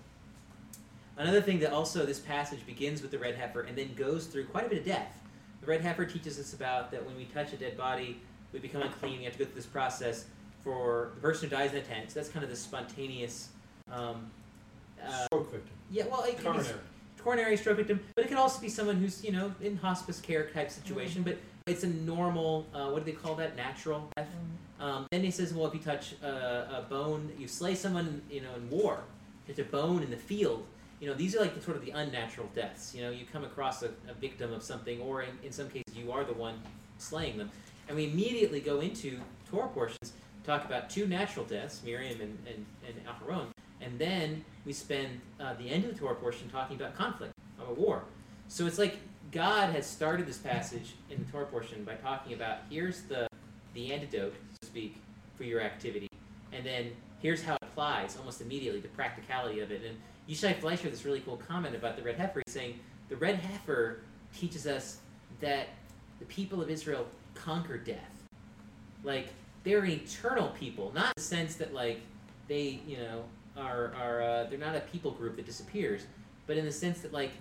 [1.16, 4.46] Another thing that also this passage begins with the red heifer and then goes through
[4.46, 5.18] quite a bit of death.
[5.60, 8.20] The red heifer teaches us about that when we touch a dead body,
[8.52, 9.18] we become unclean.
[9.18, 10.26] We have to go through this process
[10.62, 12.10] for the person who dies in a tent.
[12.10, 13.48] So that's kind of the spontaneous.
[13.90, 14.30] Um,
[15.06, 15.70] uh, Stroke victim.
[15.90, 16.74] yeah, well, it can be Coronary.
[17.22, 20.48] coronary stroke victim, but it could also be someone who's you know in hospice care
[20.50, 21.22] type situation.
[21.22, 22.66] But it's a normal.
[22.74, 23.56] Uh, what do they call that?
[23.56, 24.28] Natural death.
[24.80, 26.28] Um, then he says, well, if you touch a,
[26.78, 29.00] a bone, you slay someone, you know, in war,
[29.46, 30.64] hit a bone in the field.
[31.00, 32.94] You know, these are like the, sort of the unnatural deaths.
[32.94, 35.96] You know, you come across a, a victim of something, or in, in some cases,
[35.96, 36.60] you are the one
[36.98, 37.50] slaying them.
[37.88, 39.18] And we immediately go into
[39.50, 40.12] Torah portions,
[40.44, 43.46] talk about two natural deaths, Miriam and, and, and Aharon,
[43.88, 47.78] and then we spend uh, the end of the Torah portion talking about conflict, about
[47.78, 48.04] war.
[48.48, 48.98] So it's like
[49.32, 53.26] God has started this passage in the Torah portion by talking about here's the
[53.74, 54.96] the antidote, so to speak,
[55.36, 56.08] for your activity,
[56.52, 59.82] and then here's how it applies almost immediately, the practicality of it.
[59.86, 59.96] And
[60.28, 64.00] Yishai Fleischer this really cool comment about the red heifer, He's saying the red heifer
[64.36, 64.98] teaches us
[65.40, 65.68] that
[66.18, 68.26] the people of Israel conquer death.
[69.02, 69.28] Like
[69.64, 72.00] they're an eternal people, not in the sense that like
[72.48, 73.24] they, you know,
[73.56, 76.06] are are uh, they're not a people group that disappears,
[76.46, 77.32] but in the sense that like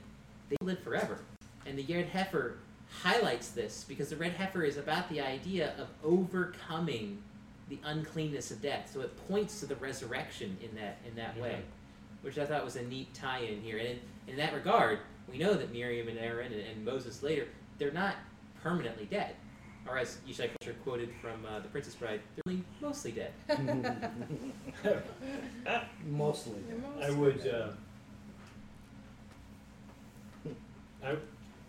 [0.49, 1.19] they live forever.
[1.65, 2.57] And the red heifer
[2.89, 7.21] highlights this because the red heifer is about the idea of overcoming
[7.69, 8.89] the uncleanness of death.
[8.93, 11.61] So it points to the resurrection in that in that way,
[12.21, 13.77] which I thought was a neat tie-in here.
[13.77, 17.47] And in, in that regard, we know that Miriam and Aaron and, and Moses later
[17.77, 18.15] they're not
[18.63, 19.35] permanently dead,
[19.89, 23.31] or as Yishai Fleischer quoted from uh, the Princess Bride, they're only mostly dead.
[26.05, 26.59] Mostly.
[27.01, 27.47] I would.
[27.47, 27.69] Uh,
[31.03, 31.15] I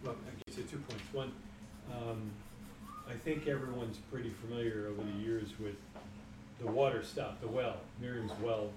[0.04, 1.04] well, I guess two points.
[1.12, 1.32] One,
[1.92, 2.30] um,
[3.08, 5.76] I think everyone's pretty familiar over the years with
[6.60, 8.70] the water stop, the well, Miriam's well,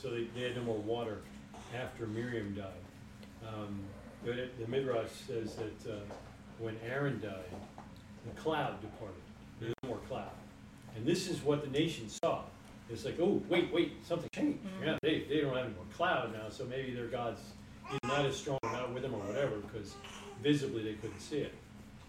[0.00, 1.18] so they, they had no more water
[1.76, 3.46] after Miriam died.
[3.46, 3.80] Um,
[4.24, 5.98] but it, the Midrash says that uh,
[6.58, 7.44] when Aaron died,
[8.24, 9.20] the cloud departed.
[9.60, 10.32] There was no more cloud.
[10.96, 12.42] And this is what the nation saw.
[12.90, 14.58] It's like, oh, wait, wait, something changed.
[14.84, 17.40] Yeah, they, they don't have any more cloud now, so maybe their God's
[18.04, 19.94] not as strong not with them or whatever, because
[20.42, 21.54] visibly they couldn't see it.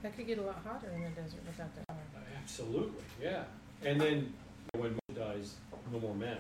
[0.04, 1.97] That could get a lot hotter in the desert without the power.
[2.41, 3.43] Absolutely, yeah.
[3.84, 4.34] And then
[4.73, 5.56] when Moses dies,
[5.91, 6.38] no more man.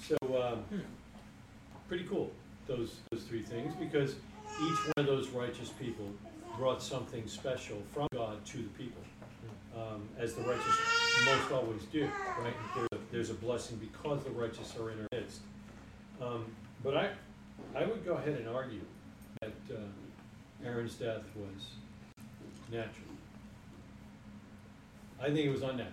[0.00, 0.82] So, um,
[1.88, 2.32] pretty cool,
[2.66, 4.16] those, those three things, because
[4.62, 6.10] each one of those righteous people
[6.58, 9.02] brought something special from God to the people.
[9.76, 10.76] Um, as the righteous
[11.24, 12.52] most always do, right?
[12.74, 15.40] There's a, there's a blessing because the righteous are in our midst.
[16.20, 16.46] Um,
[16.82, 17.10] but I,
[17.76, 18.80] I would go ahead and argue
[19.40, 21.70] that uh, Aaron's death was
[22.72, 23.06] natural.
[25.20, 25.92] I think it was unnatural.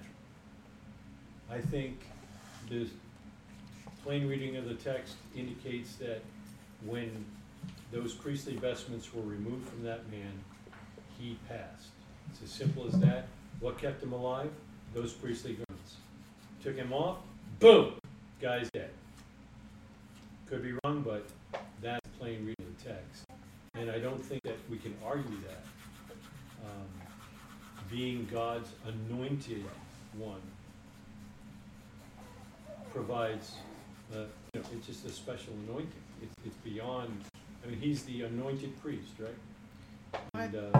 [1.51, 1.99] I think
[2.69, 2.88] the
[4.04, 6.21] plain reading of the text indicates that
[6.84, 7.23] when
[7.91, 10.34] those priestly vestments were removed from that man,
[11.19, 11.89] he passed.
[12.32, 13.28] It's as simple as that.
[13.60, 14.49] What kept him alive?
[14.93, 15.97] Those priestly garments.
[16.63, 17.17] Took him off,
[17.60, 17.93] boom,
[18.41, 18.89] guy's dead.
[20.47, 21.25] Could be wrong, but
[21.82, 23.25] that's plain reading the text.
[23.75, 25.63] And I don't think that we can argue that.
[26.63, 26.88] Um,
[27.89, 29.63] being God's anointed
[30.17, 30.41] one
[32.91, 33.56] provides,
[34.13, 34.19] uh,
[34.54, 35.91] you know, it's just a special anointing.
[36.21, 37.25] It's, it's beyond,
[37.63, 39.36] I mean, he's the anointed priest, right?
[40.34, 40.80] And, uh,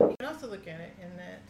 [0.00, 1.40] You can also look at it in that,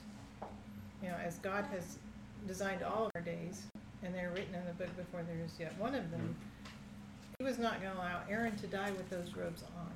[1.03, 1.99] you know, as God has
[2.47, 3.63] designed all of our days,
[4.03, 6.35] and they're written in the book before there is yet one of them,
[7.39, 9.91] He was not going to allow Aaron to die with those robes on,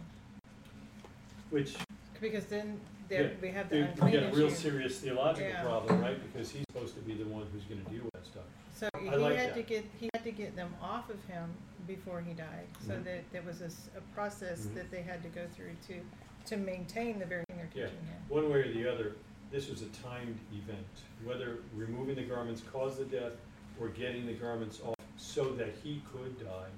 [1.49, 1.75] which,
[2.21, 2.79] because then
[3.09, 4.55] yeah, we have the you unclean get a real issue.
[4.57, 5.63] serious theological Yeah.
[5.63, 6.19] problem, right?
[6.33, 8.45] Because he's supposed to be the one who's gonna deal with that stuff.
[8.75, 9.55] So he like had that.
[9.57, 11.51] to get he had to get them off of him
[11.87, 12.67] before he died.
[12.87, 13.05] So Mhm.
[13.05, 14.75] that there was a, s- a process Mhm.
[14.75, 16.01] that they had to go through to
[16.47, 18.23] to maintain the very thing they're Yeah, teaching him.
[18.29, 19.17] one way or the other,
[19.51, 20.87] this was a timed event.
[21.25, 23.33] Whether removing the garments caused the death
[23.81, 26.69] or getting the garments off so that he could die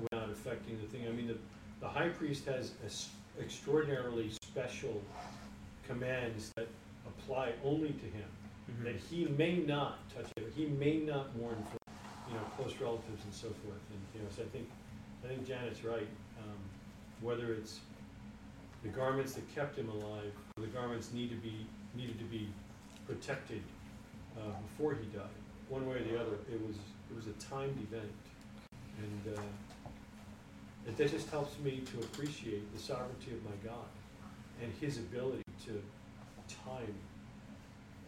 [0.00, 1.06] without affecting the thing.
[1.08, 1.36] I mean, the,
[1.80, 5.00] the high priest has es- extraordinarily special
[5.86, 6.68] commands that
[7.06, 8.24] apply only to him.
[8.84, 11.78] That he may not touch it, he may not mourn for,
[12.28, 13.80] you know, close relatives and so forth.
[13.90, 14.68] And, you know, so I think,
[15.24, 16.06] I think Janet's right.
[16.38, 16.58] Um,
[17.22, 17.80] whether it's
[18.82, 22.48] the garments that kept him alive, the garments need to be, needed to be
[23.06, 23.62] protected,
[24.36, 25.26] uh, before he died.
[25.68, 26.76] One way or the other, it was,
[27.10, 28.10] it was a timed event.
[28.98, 29.40] And, uh,
[30.86, 33.86] it, that just helps me to appreciate the sovereignty of my God
[34.62, 35.82] and his ability to
[36.64, 36.94] time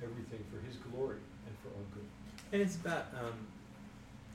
[0.03, 2.07] everything for his glory and for our good.
[2.53, 3.47] And it's about, um,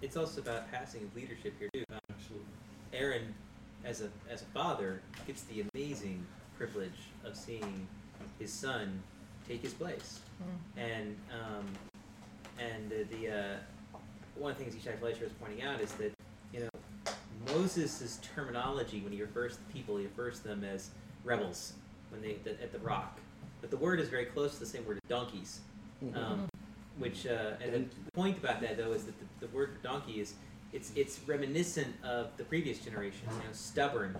[0.01, 1.83] it's also about passing leadership here too.
[1.91, 2.47] Um, Absolutely.
[2.93, 3.33] Aaron,
[3.85, 6.25] as a as a father, gets the amazing
[6.57, 7.87] privilege of seeing
[8.39, 9.01] his son
[9.47, 10.81] take his place, Mm.
[10.81, 11.65] and um,
[12.59, 13.55] and the, the uh,
[14.37, 16.11] one of the things Yishai Fleischer is pointing out is that
[16.53, 17.13] you know
[17.53, 20.89] Moses' terminology when he refers to people, he refers to them as
[21.23, 21.73] rebels
[22.09, 23.19] when they the, at the rock,
[23.61, 25.59] but the word is very close to the same word as donkeys.
[26.13, 26.47] Um,
[26.97, 29.81] which uh, and the, the point about that though is that the, the word for
[29.87, 30.33] donkey is
[30.75, 33.21] it's it's reminiscent of the previous generation.
[33.23, 33.53] You know, mm-hmm.
[33.53, 34.17] stubborn.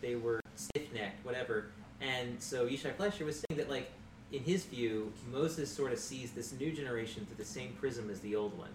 [0.00, 1.66] They were stiff necked, whatever.
[2.00, 3.90] And so Yishai Fleischer was saying that like
[4.32, 8.20] in his view, Moses sort of sees this new generation through the same prism as
[8.20, 8.70] the old one.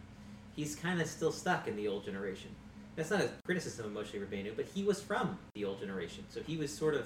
[0.56, 2.50] He's kind of still stuck in the old generation.
[2.96, 6.41] That's not a criticism of Moshe Rabbeinu, but he was from the old generation, so
[6.41, 7.06] he was sort of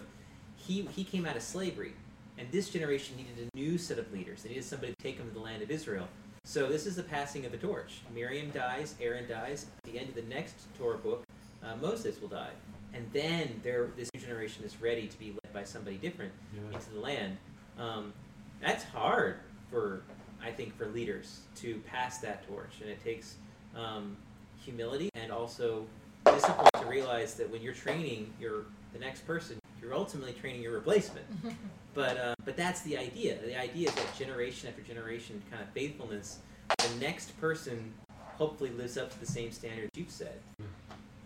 [0.55, 1.93] he he came out of slavery,
[2.39, 4.41] and this generation needed a new set of leaders.
[4.41, 6.07] They needed somebody to take them to the land of Israel.
[6.47, 8.01] So this is the passing of the torch.
[8.13, 9.65] Miriam dies, Aaron dies.
[9.83, 11.23] At the end of the next Torah book,
[11.63, 12.51] uh, Moses will die,
[12.93, 16.77] and then there this new generation is ready to be led by somebody different Yeah.
[16.77, 17.37] into the land.
[17.79, 18.13] Um,
[18.61, 19.37] that's hard
[19.71, 20.03] for
[20.41, 23.35] I think for leaders to pass that torch, and it takes
[23.75, 24.15] um,
[24.63, 25.87] humility and also
[26.25, 30.73] discipline to realize that when you're training your the next person, you're ultimately training your
[30.73, 31.25] replacement.
[31.95, 33.37] But uh, but that's the idea.
[33.43, 36.39] The idea is that generation after generation kind of faithfulness.
[36.77, 40.41] The next person hopefully lives up to the same standards you've set.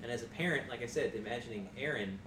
[0.03, 2.19] And as a parent, like I said, imagining Aaron,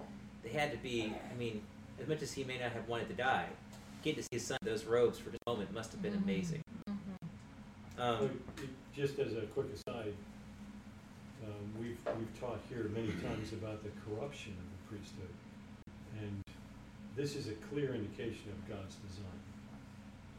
[0.43, 1.13] they had to be.
[1.31, 1.61] I mean,
[2.01, 3.47] as much as he may not have wanted to die,
[4.03, 6.15] getting to see his son in those robes for just a moment must have been
[6.15, 6.61] amazing.
[7.97, 10.13] Um, Look, it- Just as a quick aside,
[11.45, 15.29] um, we've, we've taught here many times about the corruption of the priesthood.
[17.15, 19.39] This is a clear indication of God's design.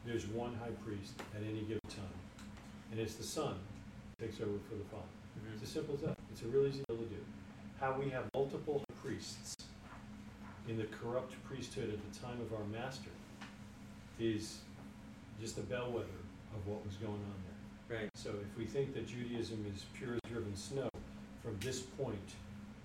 [0.05, 2.19] There's one high priest at any given time,
[2.91, 3.55] and it's the son
[4.19, 5.05] who takes over for the father.
[5.39, 5.53] Mm-hmm.
[5.53, 6.17] It's as simple as that.
[6.33, 7.23] It's a real easy deal to do.
[7.79, 9.55] How we have multiple priests
[10.67, 13.11] in the corrupt priesthood at the time of our master
[14.19, 14.57] is
[15.39, 16.19] just a bellwether
[16.53, 17.99] of what was going on there.
[17.99, 18.09] Right.
[18.15, 20.89] So if we think that Judaism is pure as driven snow
[21.41, 22.35] from this point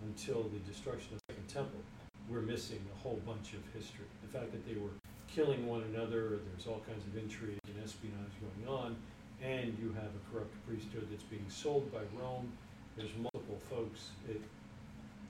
[0.05, 1.81] until the destruction of the Second Temple,
[2.31, 4.05] we're missing a whole bunch of history.
[4.23, 4.91] The fact that they were
[5.29, 8.97] killing one another, there's all kinds of intrigue and espionage going on,
[9.43, 12.53] and you have a corrupt priesthood that's being sold by Rome.
[12.97, 14.11] there's multiple folks.
[14.29, 14.41] It,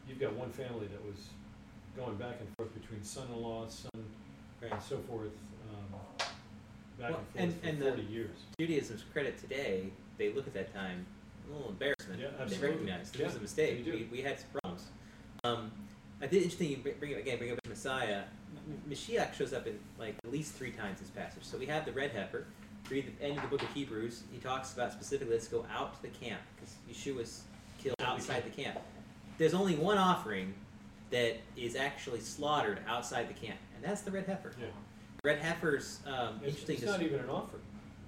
[0.08, 1.28] you've got one family that was
[1.96, 4.04] going back and forth between son-in-law, son,
[4.62, 5.30] and so forth,
[5.70, 6.00] um,
[6.98, 8.36] back Well, and and- forth for and the- forty years.
[8.58, 11.06] Judaism's credit today, they look at that time,
[11.48, 12.20] a little embarrassment.
[12.20, 12.68] Yeah, They absolutely.
[12.70, 13.84] recognize this was a mistake.
[13.86, 14.86] We, we had some problems.
[15.44, 15.70] Um,
[16.22, 18.22] I think it's interesting you bring- it again, bring up Messiah.
[18.88, 21.42] Mashiach shows up in like at least three times in this passage.
[21.42, 22.46] So we have the red heifer.
[22.90, 24.24] Read the end of the book of Hebrews.
[24.32, 27.42] He talks about specifically let's go out to the camp because Yeshua's
[27.78, 28.78] killed outside the camp.
[29.38, 30.54] There's only one offering
[31.10, 34.52] that is actually slaughtered outside the camp, and that's the red heifer.
[34.60, 34.66] Yeah.
[35.24, 36.76] Red heifer's um, It's, interesting.
[36.76, 37.62] it's not even an offering.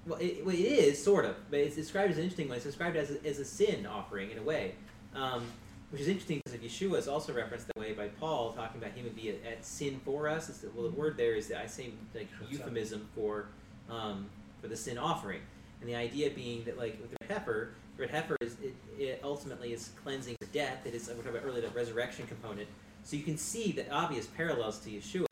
[0.06, 2.56] well, it, well, it is sort of, but it's described as an interesting one.
[2.56, 4.74] It's described as a, as a sin offering in a way,
[5.14, 5.44] um,
[5.92, 9.04] which is interesting because Yeshua is also referenced that way by Paul, talking about him
[9.04, 10.48] would be at, at sin for us.
[10.48, 13.48] It's the, well, the word there is the I say like euphemism for
[13.90, 14.30] um,
[14.62, 15.42] for the sin offering,
[15.80, 18.74] and the idea being that like with the red heifer, the red heifer is it,
[18.98, 20.78] it ultimately is cleansing for death.
[20.86, 22.68] It is we talked about earlier the resurrection component.
[23.04, 25.26] So you can see the obvious parallels to Yeshua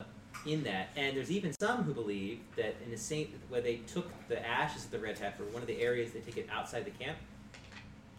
[0.45, 0.89] in that.
[0.95, 4.85] And there's even some who believe that in the same where they took the ashes
[4.85, 7.17] of the red heifer, one of the areas they take it outside the camp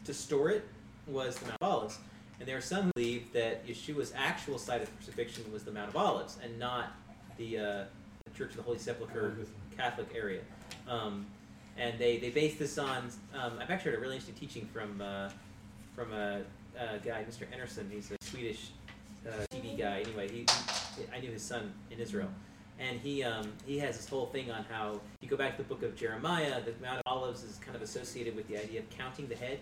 [0.05, 0.67] to store it
[1.07, 1.99] was the Mount of Olives.
[2.39, 5.89] And there are some who believe that Yeshua's actual site of crucifixion was the Mount
[5.89, 6.93] of Olives and not
[7.37, 7.85] the, uh,
[8.25, 9.37] the Church of the Holy Sepulchre
[9.77, 10.41] Catholic area.
[10.89, 11.27] Um,
[11.79, 13.11] and they, they base this on.
[13.35, 15.31] Um, I've actually heard a really interesting teaching from uh,
[15.95, 16.43] from a,
[16.79, 17.47] a guy, Mr.
[17.55, 17.91] Enerson.
[17.91, 18.71] He's a Swedish
[19.27, 20.01] uh, TV guy.
[20.01, 20.47] Anyway, he,
[21.15, 22.29] I knew his son in Israel,
[22.79, 25.69] and he um, he has this whole thing on how you go back to the
[25.69, 26.61] book of Jeremiah.
[26.63, 29.61] The Mount of Olives is kind of associated with the idea of counting the head.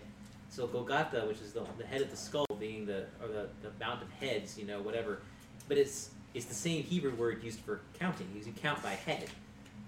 [0.51, 3.71] So Golgotha, which is the, the head of the skull, being the or the, the
[3.79, 5.21] mount of heads, you know, whatever.
[5.69, 8.27] But it's it's the same Hebrew word used for counting.
[8.35, 9.29] You count by head.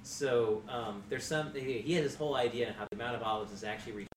[0.04, 1.54] So um, there's some.
[1.54, 4.08] He has this whole idea on how the Mount of Olives is actually re-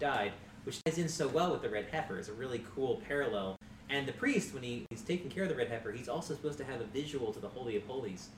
[0.00, 0.32] died,
[0.64, 2.18] which ties in so well with the red heifer.
[2.18, 3.56] It's a really cool parallel.
[3.88, 6.58] And the priest, when he, he's taking care of the red heifer, he's also supposed
[6.58, 8.30] to have a visual to the Holy of Holies,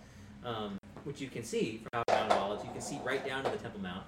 [0.44, 2.64] um, which you can see from the Mount of Olives.
[2.64, 4.04] You can see right down to the Temple Mount.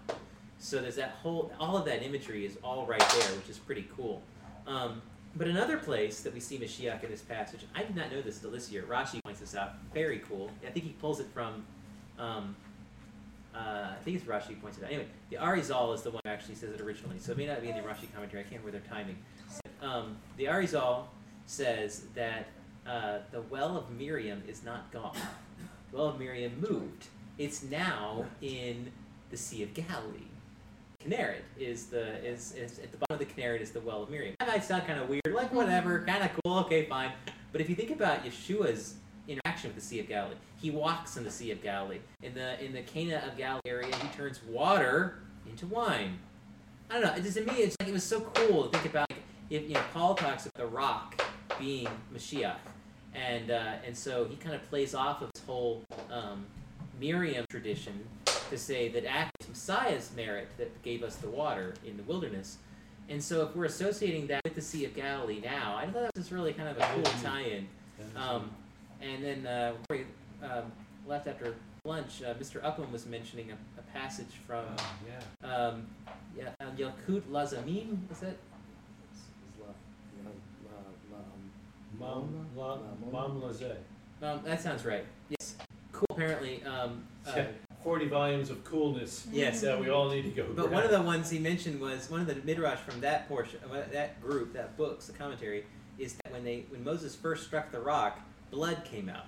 [0.59, 3.89] So there's that whole, all of that imagery is all right there, which is pretty
[3.97, 4.23] cool.
[4.67, 5.03] Um,
[5.37, 8.39] but another place that we see Mashiach in this passage, I did not know this
[8.39, 8.85] till this year.
[8.89, 9.75] Rashi points this out.
[9.93, 10.51] Very cool.
[10.67, 11.65] I think he pulls it from,
[12.19, 12.57] um,
[13.55, 13.59] uh,
[13.93, 14.91] I think it's Rashi points it out.
[14.91, 17.61] Anyway, the Arizal is the one who actually says it originally, so it may not
[17.61, 18.41] be in the Rashi commentary.
[18.41, 19.19] I can't remember their timing.
[19.83, 21.05] Um, the Arizal
[21.45, 22.49] says that
[22.87, 25.17] uh, the well of Miriam is not gone.
[25.91, 27.09] The well of Miriam moved.
[27.37, 28.91] It's now in
[29.31, 30.31] the Sea of Galilee.
[31.07, 34.11] Kinneret is the is, is at the bottom of the Kinneret is the well of
[34.11, 34.35] Miriam.
[34.41, 37.13] That might sound kind of weird, like whatever, kind of cool, okay, fine.
[37.53, 38.95] But if you think about Yeshua's
[39.29, 41.99] interaction with the Sea of Galilee, he walks in the Sea of Galilee.
[42.23, 46.19] In the in the Cana of Galilee area, he turns water into wine.
[46.91, 47.15] I don't know.
[47.15, 49.11] It just to me, it's like it was so cool to think about.
[49.11, 51.23] Like, if you know, Paul talks about the rock
[51.59, 52.57] being Mashiach,
[53.15, 56.47] and uh, and so he kind of plays off of this whole um,
[56.99, 58.05] Miriam tradition
[58.51, 62.59] to say that actually Messiah's merit that gave us the water in the wilderness.
[63.09, 66.17] And so if we're associating that with the Sea of Galilee now, I thought that
[66.17, 67.69] was really kind of a cool tie-in.
[68.17, 68.51] Um,
[69.01, 70.05] and then uh, before
[70.43, 70.73] we, um,
[71.07, 71.55] left after
[71.85, 72.63] lunch, uh, Mr.
[72.65, 74.85] Upham was mentioning a, a passage from Oh,
[75.43, 75.55] yeah.
[75.55, 75.87] um,
[76.37, 77.99] yeah, uh, Yalkut Lazamim.
[78.11, 78.37] Is that?
[81.99, 82.77] Mam, la,
[83.13, 83.77] Mam Lazé.
[84.23, 85.05] Um, that sounds right.
[85.31, 85.57] Yes.
[85.93, 86.05] Cool.
[86.11, 87.45] Apparently, um, uh,
[87.87, 89.27] Yeah, Forty volumes of coolness.
[89.33, 89.61] Yes.
[89.61, 90.45] That we all need to go.
[90.49, 90.73] But grab.
[90.73, 93.83] one of the ones he mentioned was one of the midrash from that portion, uh,
[93.93, 95.65] that group, that books, the commentary,
[95.99, 98.19] is that when they when Moses first struck the rock,
[98.51, 99.27] blood came out,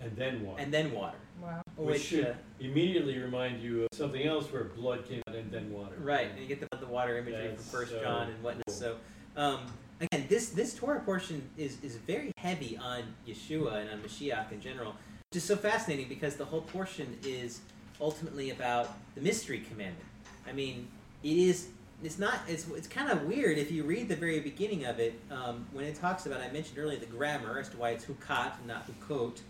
[0.00, 0.60] And then what?
[0.60, 1.16] and then water.
[1.42, 1.60] Wow.
[1.76, 5.50] Which Which, should uh, immediately remind you of something else where blood came out and
[5.50, 5.96] then water.
[6.00, 8.64] right, and you get the, the water imagery That's from First so John and whatnot.
[8.66, 8.74] cool.
[8.74, 8.96] So,
[9.36, 9.60] um,
[10.00, 14.60] again, this this Torah portion is is very heavy on Yeshua and on Mashiach in
[14.60, 14.92] general,
[15.30, 17.60] which is so fascinating because the whole portion is
[18.00, 20.04] ultimately about the mystery commandment.
[20.48, 20.88] I mean,
[21.22, 21.68] it is.
[22.02, 22.38] It's not.
[22.46, 25.84] It's it's kind of weird if you read the very beginning of it um, when
[25.84, 26.40] it talks about.
[26.40, 29.40] I mentioned earlier the grammar as to why it's hukat and not hukot,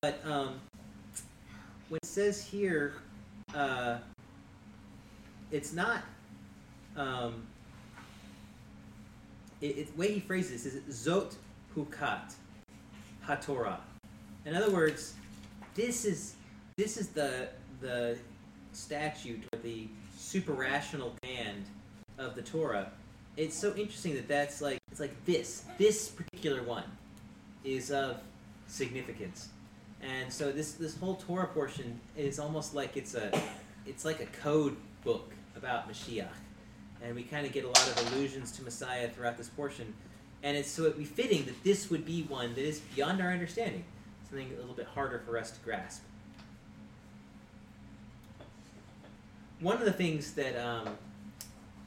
[0.00, 0.60] but um,
[1.88, 2.94] when it says here,
[3.54, 3.98] uh,
[5.50, 6.02] it's not.
[6.96, 7.46] Um,
[9.60, 11.34] it, it, the way he phrases this is zot
[11.76, 12.34] hukat
[13.26, 13.78] hatorah.
[14.44, 15.14] In other words,
[15.74, 16.34] this is
[16.76, 17.48] this is the
[17.84, 18.16] the
[18.72, 21.64] statute or the super rational command
[22.18, 22.90] of the Torah.
[23.36, 26.84] It's so interesting that that's like it's like this this particular one
[27.62, 28.20] is of
[28.66, 29.50] significance,
[30.00, 33.30] and so this this whole Torah portion is almost like it's a
[33.86, 36.28] it's like a code book about Mashiach,
[37.02, 39.92] and we kind of get a lot of allusions to Messiah throughout this portion.
[40.42, 43.30] And it's so it'd be fitting that this would be one that is beyond our
[43.30, 43.84] understanding,
[44.28, 46.02] something a little bit harder for us to grasp.
[49.60, 50.88] One of the things that um,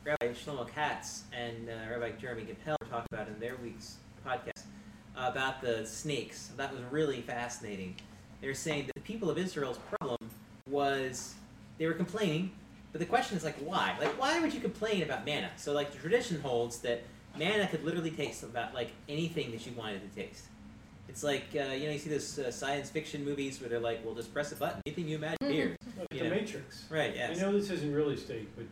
[0.05, 4.63] Rabbi Shlomo Katz and uh, Rabbi Jeremy Gimpel talked about in their week's podcast
[5.17, 6.51] uh, about the snakes.
[6.55, 7.97] That was really fascinating.
[8.39, 10.17] They were saying that the people of Israel's problem
[10.69, 11.35] was
[11.77, 12.51] they were complaining,
[12.93, 13.95] but the question is like why?
[13.99, 15.51] Like why would you complain about manna?
[15.57, 17.03] So like the tradition holds that
[17.37, 20.45] manna could literally taste about like anything that you wanted to taste.
[21.09, 24.03] It's like uh, you know you see those uh, science fiction movies where they're like,
[24.05, 25.75] well, just press a button, anything you imagine here.
[25.97, 26.35] Like You the know.
[26.35, 26.85] Matrix.
[26.89, 27.15] Right.
[27.15, 27.37] Yes.
[27.37, 28.65] I know this isn't really steak, but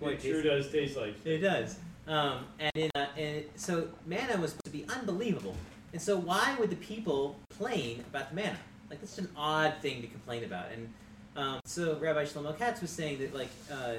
[0.00, 1.14] Boy, it sure does taste like.
[1.24, 1.78] It does.
[2.06, 5.54] Um, and in, uh, and so manna was supposed to be unbelievable.
[5.92, 8.58] And so why would the people complain about the manna?
[8.90, 10.66] Like that's an odd thing to complain about.
[10.72, 10.92] And
[11.36, 13.94] um, so Rabbi Shlomo Katz was saying that like uh,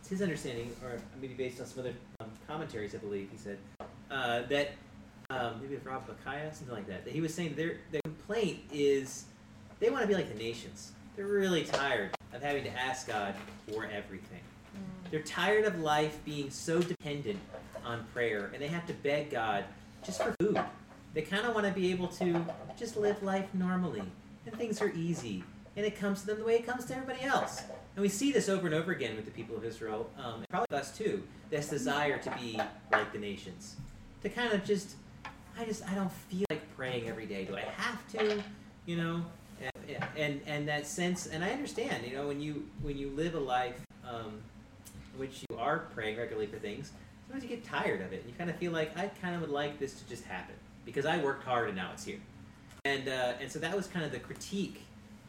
[0.00, 3.58] it's his understanding, or maybe based on some other um, commentaries, I believe he said
[4.10, 4.72] uh, that
[5.30, 7.04] um, maybe Rav Bachya, something like that.
[7.04, 9.24] That he was saying their their complaint is
[9.80, 10.92] they want to be like the nations.
[11.16, 13.34] They're really tired of having to ask God
[13.68, 14.40] for everything.
[15.10, 17.38] They're tired of life being so dependent
[17.84, 19.64] on prayer, and they have to beg God
[20.04, 20.60] just for food.
[21.14, 22.44] They kind of want to be able to
[22.78, 24.02] just live life normally,
[24.44, 25.44] and things are easy,
[25.76, 27.62] and it comes to them the way it comes to everybody else.
[27.94, 30.48] And we see this over and over again with the people of Israel, um, and
[30.50, 31.22] probably us too.
[31.48, 32.60] This desire to be
[32.92, 33.76] like the nations,
[34.22, 34.96] to kind of just,
[35.58, 37.44] I just, I don't feel like praying every day.
[37.44, 38.42] Do I have to?
[38.84, 39.24] You know,
[39.60, 42.06] and and, and that sense, and I understand.
[42.06, 43.80] You know, when you when you live a life.
[44.08, 44.40] Um,
[45.16, 46.92] in which you are praying regularly for things,
[47.26, 48.20] sometimes you get tired of it.
[48.20, 50.54] And you kind of feel like, I kind of would like this to just happen
[50.84, 52.18] because I worked hard and now it's here.
[52.84, 54.82] And, uh, and so that was kind of the critique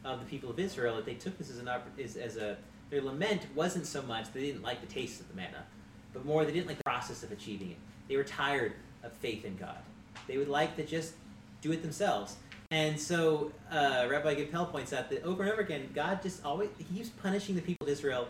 [0.05, 1.69] of the people of Israel that they took this as an
[2.01, 2.57] as, as a
[2.89, 5.65] their lament wasn't so much they didn't like the taste of the manna,
[6.13, 7.77] but more they didn't like the process of achieving it.
[8.07, 8.73] They were tired
[9.03, 9.79] of faith in God.
[10.27, 11.13] They would like to just
[11.61, 12.35] do it themselves.
[12.69, 16.69] And so uh, Rabbi Gimpel points out that over and over again, God just always
[16.77, 18.27] he keeps punishing the people of Israel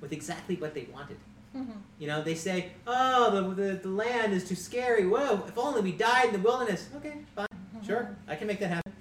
[0.00, 1.16] with exactly what they wanted.
[1.98, 5.06] You know, they say, "Oh, the, the, the land is too scary.
[5.06, 5.44] Whoa!
[5.46, 7.46] If only we died in the wilderness." Okay, fine,
[7.84, 8.92] sure, I can make that happen.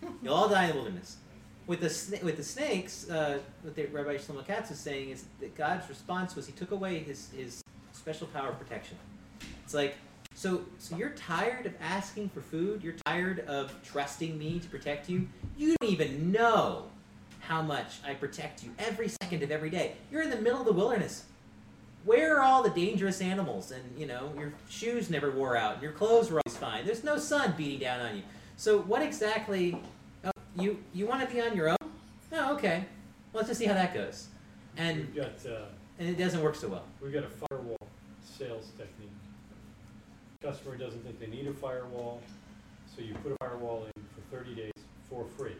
[0.22, 1.18] You'll all die in the wilderness.
[1.66, 5.24] With the sna- with the snakes, uh, what the Rabbi Shlomo Katz is saying is
[5.40, 7.62] that God's response was He took away His His
[7.92, 8.96] special power of protection.
[9.62, 9.94] It's like,
[10.34, 12.82] so so you're tired of asking for food.
[12.82, 15.28] You're tired of trusting me to protect you.
[15.56, 16.86] You don't even know
[17.40, 19.94] how much I protect you every second of every day.
[20.10, 21.24] You're in the middle of the wilderness.
[22.04, 23.70] Where are all the dangerous animals?
[23.70, 26.84] And you know, your shoes never wore out, and your clothes were always fine.
[26.84, 28.22] There's no sun beating down on you.
[28.56, 29.80] So what exactly?
[30.24, 31.76] Oh, you you want to be on your own?
[32.32, 32.86] Oh, okay.
[33.32, 34.28] Well, let's just see how that goes.
[34.76, 35.66] And got uh,
[35.98, 36.84] and it doesn't work so well.
[37.00, 37.76] we've got a firewall
[38.24, 39.11] sales technique.
[40.42, 42.20] Customer doesn't think they need a firewall,
[42.94, 44.72] so you put a firewall in for 30 days
[45.08, 45.54] for free.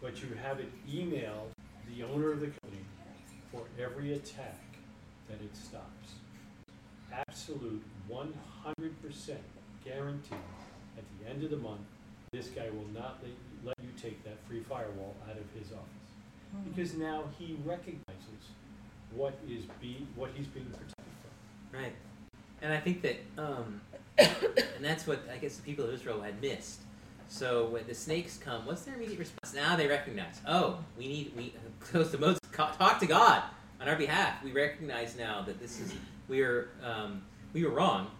[0.00, 1.48] But you have it email
[1.88, 2.84] the owner of the company
[3.50, 4.62] for every attack
[5.28, 6.14] that it stops.
[7.28, 9.36] Absolute 100%
[9.84, 10.36] guarantee
[10.96, 11.80] at the end of the month,
[12.32, 15.72] this guy will not let you, let you take that free firewall out of his
[15.72, 16.10] office.
[16.52, 16.70] Hmm.
[16.70, 18.54] Because now he recognizes
[19.10, 20.94] what is be, what he's being protected
[21.72, 21.80] from.
[21.80, 21.92] Right.
[22.62, 23.80] And I think that, um,
[24.18, 26.80] and that's what I guess the people of Israel had missed.
[27.28, 29.54] So when the snakes come, what's their immediate response?
[29.54, 33.42] Now they recognize, oh, we need, we, close to Moses, talk to God
[33.80, 34.42] on our behalf.
[34.42, 35.92] We recognize now that this is,
[36.28, 38.10] we are, um, we were wrong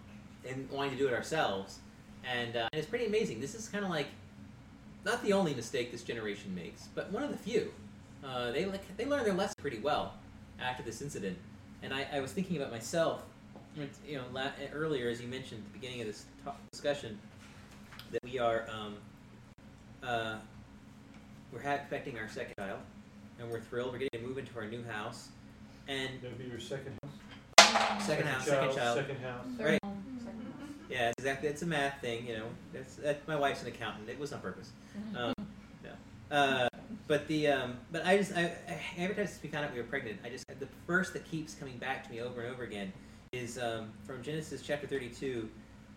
[0.44, 1.78] in wanting to do it ourselves.
[2.24, 3.40] And, uh, and it's pretty amazing.
[3.40, 4.08] This is kind of like,
[5.04, 7.72] not the only mistake this generation makes, but one of the few.
[8.24, 8.66] Uh, they
[8.96, 10.14] they learned their lesson pretty well
[10.58, 11.36] after this incident,
[11.82, 13.20] and I, I was thinking about myself.
[13.76, 16.26] You know, la- earlier as you mentioned at the beginning of this
[16.70, 17.18] discussion,
[18.12, 18.94] that we are um,
[20.02, 20.36] uh,
[21.52, 22.78] we're expecting our second child,
[23.40, 23.92] and we're thrilled.
[23.92, 25.28] We're getting to move into our new house,
[25.88, 28.06] and That'll be your second house?
[28.06, 29.46] second house, second child, Second house.
[29.58, 29.80] right?
[30.88, 31.48] Yeah, it's exactly.
[31.48, 32.46] It's a math thing, you know.
[32.72, 34.08] That's, that's my wife's an accountant.
[34.08, 34.70] It was on purpose.
[35.16, 35.32] Um,
[35.82, 36.36] no.
[36.36, 36.68] Uh,
[37.08, 39.86] but the um, but I just I, I every time we found out we were
[39.86, 42.92] pregnant, I just the first that keeps coming back to me over and over again
[43.34, 45.48] is um, from Genesis chapter thirty-two,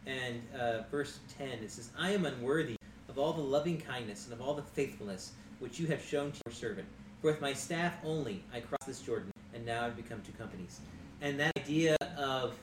[0.06, 1.60] and uh, verse ten.
[1.64, 2.76] It says, "I am unworthy
[3.10, 6.40] of all the loving kindness and of all the faithfulness which you have shown to
[6.46, 6.88] your servant.
[7.22, 10.82] For with my staff only I crossed this Jordan, and now I've become two companies."
[11.22, 12.56] And that idea of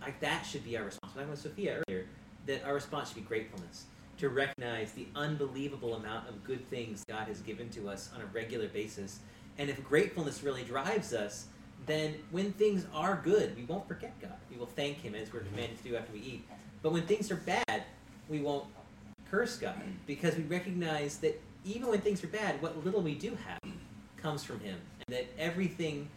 [0.00, 1.12] like that should be our response.
[1.16, 2.06] Like with Sophia earlier,
[2.46, 3.84] that our response should be gratefulness
[4.18, 8.26] to recognize the unbelievable amount of good things God has given to us on a
[8.26, 9.18] regular basis.
[9.58, 11.46] And if gratefulness really drives us,
[11.86, 14.34] then when things are good, we won't forget God.
[14.50, 16.48] We will thank Him as we're commanded to do after we eat.
[16.82, 17.84] But when things are bad,
[18.28, 18.64] we won't
[19.30, 19.74] curse God
[20.06, 23.72] because we recognize that even when things are bad, what little we do have
[24.16, 26.08] comes from Him, and that everything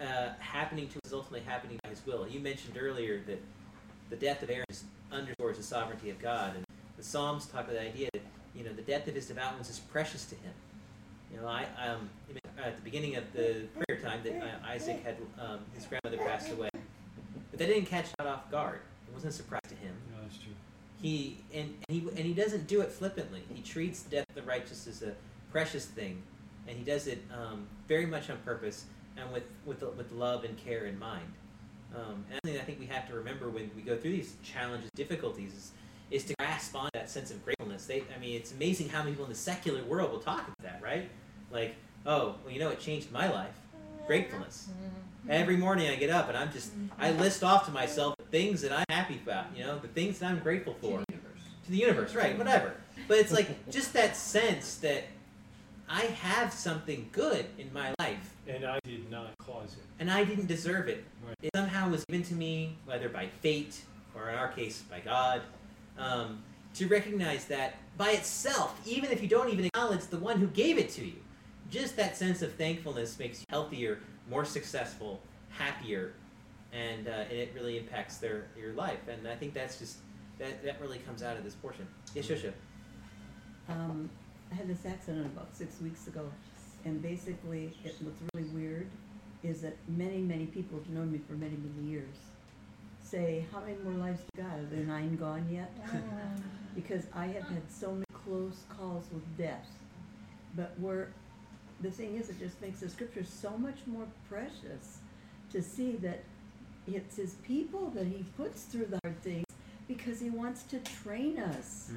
[0.00, 2.26] uh, happening to us is ultimately happening by His will.
[2.28, 3.40] You mentioned earlier that
[4.08, 4.66] the death of Aaron
[5.12, 6.64] underscores the sovereignty of God, and
[6.96, 8.22] the Psalms talk about the idea that
[8.54, 10.52] you know the death of his devout ones is precious to Him.
[11.32, 12.10] You know, I um,
[12.62, 16.50] at the beginning of the prayer time that uh, Isaac had um, his grandmother passed
[16.52, 18.80] away, but that didn't catch God off guard.
[19.08, 19.94] It wasn't a surprise to him.
[20.10, 20.52] No, that's true.
[21.00, 23.42] He and, and he and he doesn't do it flippantly.
[23.54, 25.14] He treats the death of the righteous as a
[25.50, 26.22] precious thing,
[26.68, 28.84] and he does it um, very much on purpose
[29.16, 31.32] and with with with love and care in mind.
[31.94, 34.90] Um, and something I think we have to remember when we go through these challenges,
[34.94, 35.72] difficulties, is,
[36.10, 37.86] is to grasp on that sense of gratefulness.
[37.86, 40.62] They, I mean, it's amazing how many people in the secular world will talk about
[40.62, 41.10] that, right?
[41.50, 41.74] Like,
[42.06, 43.54] oh, well, you know, it changed my life.
[44.06, 44.68] Gratefulness.
[45.28, 48.62] Every morning I get up and I'm just, I list off to myself the things
[48.62, 50.98] that I'm happy about, you know, the things that I'm grateful for.
[50.98, 51.40] To the universe.
[51.64, 52.72] To the universe, right, whatever.
[53.06, 55.04] But it's like just that sense that
[55.88, 59.82] I have something good in my life And I did not cause it.
[59.98, 61.04] and I didn't deserve it.
[61.26, 61.36] Right.
[61.42, 63.80] It somehow was given to me, whether by fate
[64.14, 65.42] or in our case by God,
[65.98, 66.42] um,
[66.74, 70.78] to recognize that by itself, even if you don't even acknowledge the one who gave
[70.78, 71.14] it to you,
[71.70, 76.12] just that sense of thankfulness makes you healthier, more successful, happier,
[76.72, 79.08] and, uh, and it really impacts their your life.
[79.08, 79.98] And I think that's just
[80.38, 81.86] that that really comes out of this portion.
[82.14, 82.52] Yes, Shosha.
[83.68, 84.10] Um,
[84.50, 86.28] I had this accident about six weeks ago,
[86.84, 88.88] and basically, it, what's really weird
[89.42, 92.16] is that many, many people who've known me for many, many years
[93.02, 94.58] say, "How many more lives you got?
[94.58, 95.72] Are there nine gone yet?"
[96.74, 99.66] because I have had so many close calls with death.
[100.56, 101.12] But where
[101.80, 104.98] the thing is, it just makes the scripture so much more precious
[105.52, 106.22] to see that
[106.86, 109.44] it's his people that he puts through the hard things
[109.88, 111.90] because he wants to train us.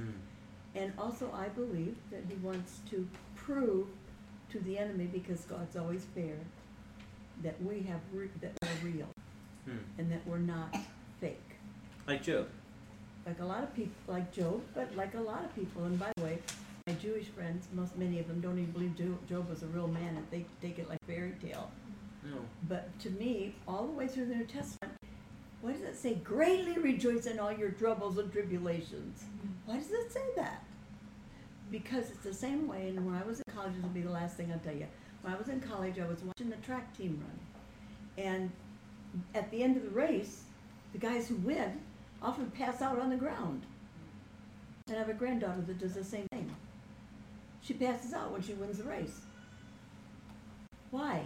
[0.76, 3.88] And also, I believe that he wants to prove
[4.52, 6.38] to the enemy, because God's always fair,
[7.44, 9.08] that we have re- that we're real
[9.66, 9.78] Hmm.
[9.98, 10.76] and that we're not
[11.22, 11.40] fake.
[12.08, 12.48] Like Job.
[13.26, 15.84] Like a lot of people, like Job, but like a lot of people.
[15.86, 16.40] And by the way,
[16.94, 19.88] my Jewish friends, most many of them don't even believe Jo- Job was a real
[19.88, 21.72] man, and they take it like fairy tale.
[22.24, 22.38] No.
[22.68, 24.94] But to me, all the way through the New Testament,
[25.62, 29.24] why does it say, greatly rejoice in all your troubles and tribulations?
[29.24, 29.72] Mm-hmm.
[29.72, 30.64] Why does it say that?
[31.72, 34.12] Because it's the same way, and when I was in college, this will be the
[34.12, 34.88] last thing I'll tell you.
[35.22, 38.26] When I was in college, I was watching the track team run.
[38.26, 38.52] And
[39.34, 40.44] at the end of the race,
[40.92, 41.80] the guys who win
[42.22, 43.64] often pass out on the ground.
[44.88, 46.54] And I have a granddaughter that does the same thing.
[47.64, 49.22] She passes out when she wins the race.
[50.92, 51.24] Why?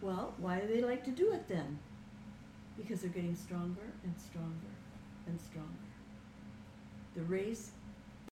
[0.00, 1.78] Well, why do they like to do it then?
[2.76, 4.74] Because they're getting stronger and stronger
[5.26, 5.70] and stronger.
[7.14, 7.70] The race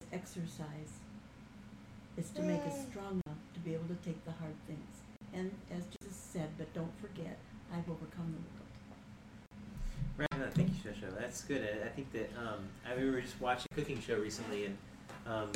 [0.00, 0.98] is exercise.
[2.16, 4.80] It's to make us strong enough to be able to take the hard things.
[5.32, 7.38] And as Jesus said, but don't forget,
[7.72, 10.28] I've overcome the world.
[10.30, 10.52] Right.
[10.54, 11.18] Thank you, Shosho.
[11.18, 11.62] That's good.
[11.62, 14.76] I, I think that um, I remember just watching a cooking show recently, and
[15.26, 15.50] um,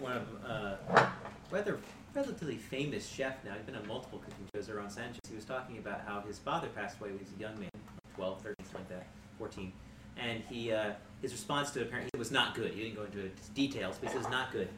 [0.00, 1.06] one of uh,
[1.50, 1.78] rather
[2.14, 3.52] relatively famous chef now.
[3.54, 5.20] He's been on multiple cooking shows Aarón Sanchez.
[5.28, 7.70] He was talking about how his father passed away when he was a young man,
[8.16, 9.06] 12, 13, something like that,
[9.38, 9.72] 14.
[10.18, 10.92] And he uh,
[11.22, 12.72] his response to it apparently was not good.
[12.72, 14.68] He didn't go into details, but he it was not good.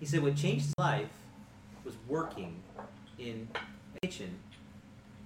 [0.00, 1.08] He said what changed his life
[1.84, 2.62] was working
[3.18, 4.36] in a kitchen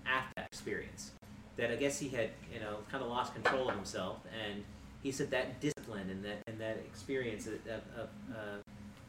[0.07, 1.13] after that experience
[1.57, 4.65] that I guess he had, you know, kind of lost control of himself, and
[5.03, 8.59] he said that discipline and that and that experience of, of, uh,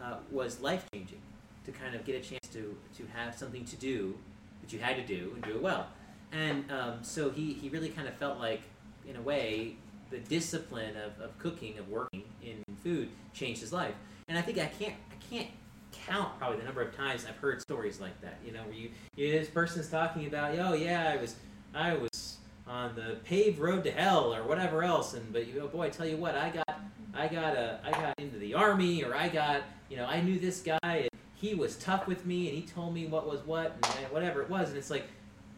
[0.02, 1.22] uh, was life changing.
[1.66, 4.18] To kind of get a chance to to have something to do
[4.62, 5.88] that you had to do and do it well,
[6.32, 8.62] and um, so he he really kind of felt like,
[9.08, 9.76] in a way,
[10.10, 13.93] the discipline of, of cooking of working in food changed his life,
[14.28, 15.47] and I think I can't I can't
[15.91, 18.39] count probably the number of times I've heard stories like that.
[18.43, 21.36] You know, where you, you this person's talking about, oh yeah, I was
[21.76, 22.38] I was
[22.68, 25.89] on the paved road to hell or whatever else, and but you, oh boy, I
[25.89, 26.80] tell you what, I got
[27.14, 30.40] I got a I got into the army or I got you know I knew
[30.40, 33.78] this guy and he was tough with me and he told me what was what
[33.98, 35.08] and, whatever it was, and it's like,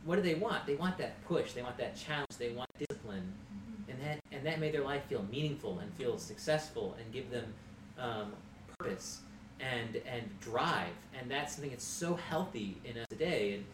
[0.05, 0.65] what do they want?
[0.65, 3.33] They want that push, they want that challenge, they want discipline,
[3.87, 7.53] and that and that made their life feel meaningful and feel successful and give them
[7.97, 8.33] um,
[8.77, 9.21] purpose
[9.59, 13.55] and and drive, and that's something that's so healthy in us today.
[13.55, 13.65] And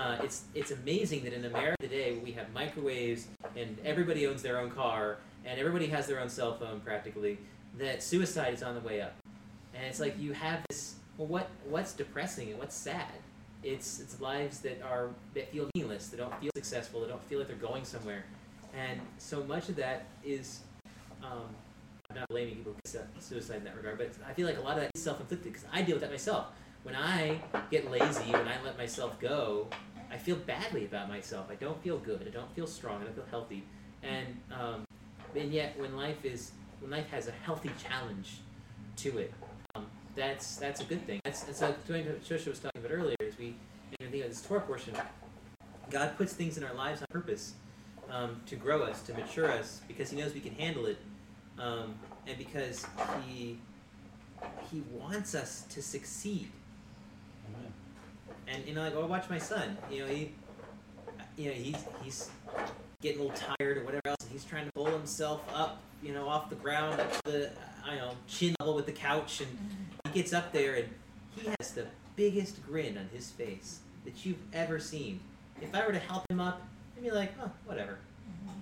[0.00, 4.58] uh, it's it's amazing that in America today we have microwaves and everybody owns their
[4.60, 7.38] own car and everybody has their own cell phone practically.
[7.78, 9.14] That suicide is on the way up,
[9.76, 10.96] and it's like you have this.
[11.18, 13.12] Well, what what's depressing and what's sad
[13.66, 17.38] it's it's lives that are that feel meaningless, that don't feel successful, that don't feel
[17.38, 18.24] like they're going somewhere,
[18.74, 20.60] and so much of that is.
[21.22, 21.48] Um,
[22.08, 24.76] I'm not blaming people for suicide in that regard, but I feel like a lot
[24.76, 26.46] of that is self-inflicted because I deal with that myself.
[26.84, 29.66] When I get lazy, when I let myself go,
[30.08, 31.48] I feel badly about myself.
[31.50, 32.24] I don't feel good.
[32.24, 33.00] I don't feel strong.
[33.00, 33.64] I don't feel healthy.
[34.04, 34.84] And um,
[35.34, 38.38] and yet, when life is when life has a healthy challenge
[38.98, 39.32] to it,
[40.16, 41.20] that's that's a good thing.
[41.24, 43.16] That's that's like what was talking about earlier.
[43.20, 43.52] Is we you
[44.00, 44.94] know, think of this Torah portion.
[45.90, 47.54] God puts things in our lives on purpose
[48.10, 50.98] um, to grow us, to mature us, because He knows we can handle it,
[51.58, 51.94] um,
[52.26, 52.84] and because
[53.26, 53.58] He
[54.70, 56.50] He wants us to succeed.
[57.48, 57.72] Amen.
[58.48, 59.76] And you know, like, oh, watch my son.
[59.90, 60.32] You know, he,
[61.36, 62.30] you know, he's he's
[63.06, 66.12] getting a little tired or whatever else, and he's trying to pull himself up, you
[66.12, 67.50] know, off the ground up to the,
[67.84, 69.48] I don't know, chin level with the couch, and
[70.04, 70.88] he gets up there, and
[71.36, 71.86] he has the
[72.16, 75.20] biggest grin on his face that you've ever seen.
[75.62, 76.62] If I were to help him up,
[76.96, 77.98] I'd be like, oh, whatever.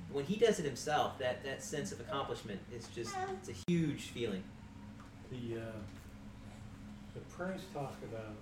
[0.09, 3.71] But when he does it himself, that that sense of accomplishment is just it's a
[3.71, 4.45] huge feeling.
[5.31, 5.81] The, uh,
[7.15, 8.35] the prayers talk about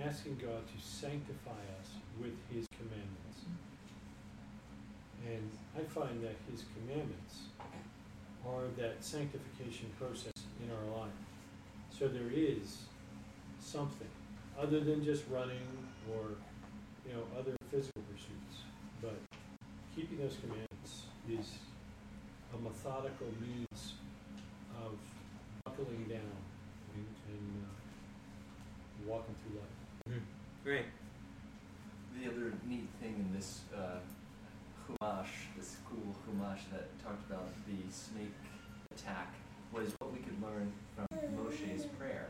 [0.00, 1.81] asking God to sanctify us
[2.22, 3.38] with His commandments.
[5.26, 7.50] And I find that His commandments
[8.46, 11.12] are that sanctification process in our life.
[11.90, 12.78] So there is
[13.60, 14.08] something
[14.58, 15.66] other than just running
[16.10, 16.36] or
[17.06, 18.64] you know other physical pursuits,
[19.00, 19.14] but
[19.94, 21.58] keeping those commandments is
[22.54, 23.94] a methodical means
[24.84, 24.92] of
[25.64, 26.36] buckling down
[26.94, 30.22] and, and uh, walking through life.
[30.64, 30.86] Great.
[32.20, 33.98] The other neat thing in this uh,
[34.82, 38.34] Chumash, this cool Chumash that talked about the snake
[38.94, 39.32] attack,
[39.72, 41.06] was what we could learn from
[41.36, 42.28] Moshe's prayer.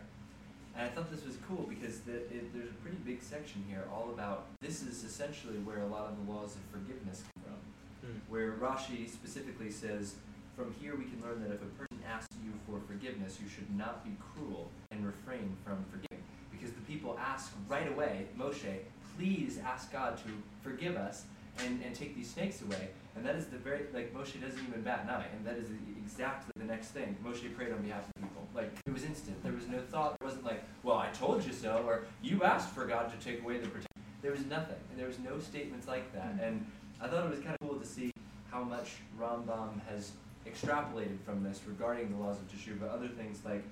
[0.76, 3.85] And I thought this was cool because the, it, there's a pretty big section here
[3.93, 8.09] all about this is essentially where a lot of the laws of forgiveness come from.
[8.09, 8.18] Hmm.
[8.33, 10.14] Where Rashi specifically says,
[10.57, 13.68] from here we can learn that if a person asks you for forgiveness, you should
[13.76, 16.24] not be cruel and refrain from forgiving.
[16.51, 18.80] Because the people ask right away, Moshe,
[19.23, 20.31] please ask God to
[20.62, 21.25] forgive us
[21.59, 22.89] and, and take these snakes away.
[23.14, 25.27] And that is the very, like, Moshe doesn't even bat an eye.
[25.37, 25.68] And that is
[26.03, 27.14] exactly the next thing.
[27.25, 28.43] Moshe prayed on behalf of people.
[28.55, 29.41] Like, it was instant.
[29.45, 30.18] There was no thought.
[30.18, 33.43] There wasn't like, well, I told you so, or you asked for God to take
[33.43, 33.87] away the protection.
[34.23, 34.79] There was nothing.
[34.91, 36.35] And there was no statements like that.
[36.43, 36.66] And
[37.01, 38.11] I thought it was kind of cool to see
[38.51, 40.12] how much Rambam has
[40.49, 42.93] extrapolated from this regarding the laws of Teshuvah.
[42.93, 43.62] Other things like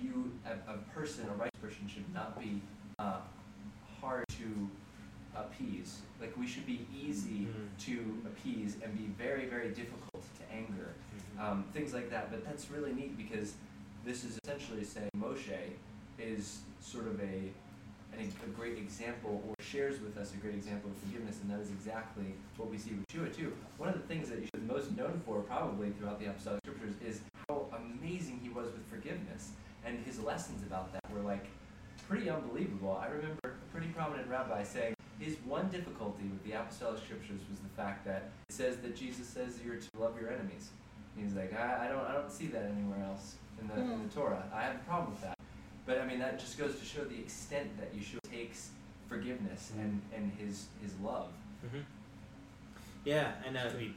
[0.00, 2.60] you, a, a person, a righteous person, should not be
[2.98, 3.18] uh,
[4.00, 4.68] hard to
[5.36, 6.00] appease.
[6.20, 7.84] Like we should be easy Mhm.
[7.86, 10.94] to appease and be very, very difficult to anger.
[11.38, 12.30] Um, things like that.
[12.30, 13.54] But that's really neat because
[14.04, 15.70] this is essentially saying Moshe
[16.18, 17.50] is sort of a
[18.18, 21.60] an, a great example or shares with us a great example of forgiveness, and that
[21.60, 23.52] is exactly what we see with Yeshua too.
[23.78, 26.94] One of the things that Yeshua is most known for, probably throughout the apostolic scriptures,
[27.06, 29.52] is how amazing he was with forgiveness,
[29.84, 31.46] and his lessons about that were like
[32.08, 32.98] pretty unbelievable.
[33.00, 37.60] I remember a pretty prominent rabbi saying his one difficulty with the apostolic scriptures was
[37.60, 40.70] the fact that it says that Jesus says you're to love your enemies.
[41.16, 44.08] And he's like, I, I don't, I don't see that anywhere else in the, in
[44.08, 44.42] the Torah.
[44.54, 45.36] I have a problem with that.
[45.86, 48.70] But I mean, that just goes to show the extent that Yeshua takes
[49.08, 51.28] forgiveness and, and his his love.
[51.70, 51.80] hmm
[53.04, 53.94] Yeah, and uh, I mean,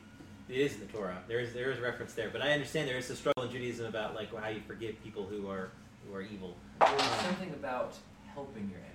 [0.50, 1.20] it is in the Torah.
[1.28, 3.86] There is there is reference there, but I understand there is a struggle in Judaism
[3.86, 5.70] about like how you forgive people who are
[6.08, 6.56] who are evil.
[6.82, 7.94] There's something about
[8.34, 8.93] helping your enemy.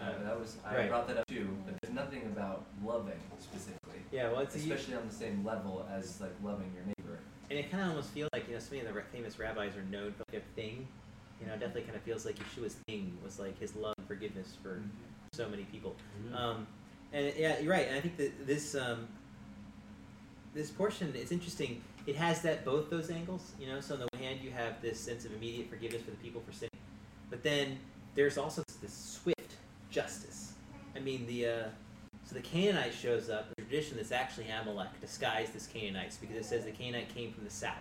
[0.00, 0.88] Uh, that was I right.
[0.88, 4.94] brought that up too, but there's nothing about loving specifically, Yeah, well, it's a, especially
[4.96, 7.18] on the same level as like loving your neighbor.
[7.50, 9.76] and it kind of almost feels like you know so many of the famous rabbis
[9.76, 10.86] are known for like a thing.
[11.40, 14.06] You know, it definitely kind of feels like Yeshua's thing was like his love and
[14.06, 14.80] forgiveness for
[15.32, 15.94] so many people.
[16.34, 16.66] Um,
[17.12, 17.86] and yeah, you're right.
[17.88, 19.08] And I think that this um,
[20.54, 21.82] this portion it's interesting.
[22.06, 23.52] It has that both those angles.
[23.60, 26.10] You know, so on the one hand you have this sense of immediate forgiveness for
[26.10, 26.70] the people for sinning,
[27.30, 27.78] but then
[28.14, 29.33] there's also this swift
[29.94, 30.54] justice.
[30.96, 31.64] I mean, the uh,
[32.24, 33.48] so the Canaanite shows up.
[33.54, 37.44] The tradition that's actually Amalek disguised as Canaanites because it says the Canaanite came from
[37.44, 37.74] the south,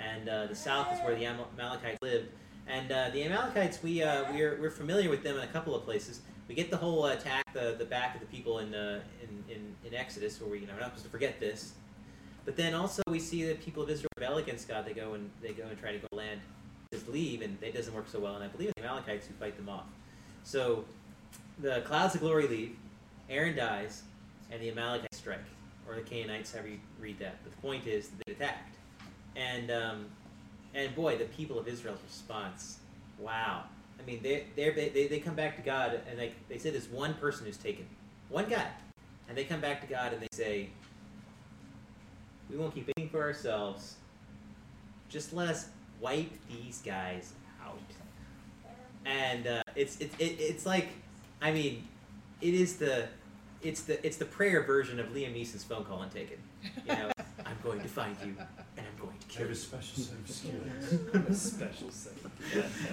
[0.00, 2.28] and uh, the south is where the Amalekites lived.
[2.66, 5.84] And uh, the Amalekites, we uh, we're, we're familiar with them in a couple of
[5.84, 6.20] places.
[6.48, 9.74] We get the whole attack the, the back of the people in, uh, in, in
[9.86, 11.72] in Exodus, where we you know we're not supposed to forget this.
[12.44, 14.86] But then also we see the people of Israel rebel against God.
[14.86, 16.40] They go and they go and try to go land,
[16.92, 18.34] just leave, and it doesn't work so well.
[18.34, 19.86] And I believe the Amalekites who fight them off.
[20.44, 20.84] So
[21.60, 22.76] the clouds of glory leave,
[23.28, 24.02] Aaron dies,
[24.50, 25.44] and the Amalekites strike,
[25.86, 27.36] or the Canaanites, however you read that.
[27.42, 28.76] But the point is that they attacked,
[29.36, 30.06] and um,
[30.74, 32.78] and boy, the people of Israel's response,
[33.18, 33.64] wow,
[33.98, 36.88] I mean, they they they they come back to God and they they say there's
[36.88, 37.86] one person who's taken,
[38.28, 38.68] one guy,
[39.28, 40.68] and they come back to God and they say,
[42.50, 43.96] we won't keep anything for ourselves.
[45.08, 45.68] Just let us
[46.00, 47.32] wipe these guys
[47.64, 47.78] out.
[49.04, 50.88] And uh, it's it's it, it's like,
[51.40, 51.86] I mean,
[52.40, 53.08] it is the
[53.62, 56.38] it's the it's the prayer version of Liam Neeson's phone call and Taken.
[56.86, 57.10] You know,
[57.46, 58.34] I'm going to find you
[58.76, 59.54] and I'm going to I kill have a you.
[59.54, 61.14] special set of skills.
[61.28, 62.12] a special set.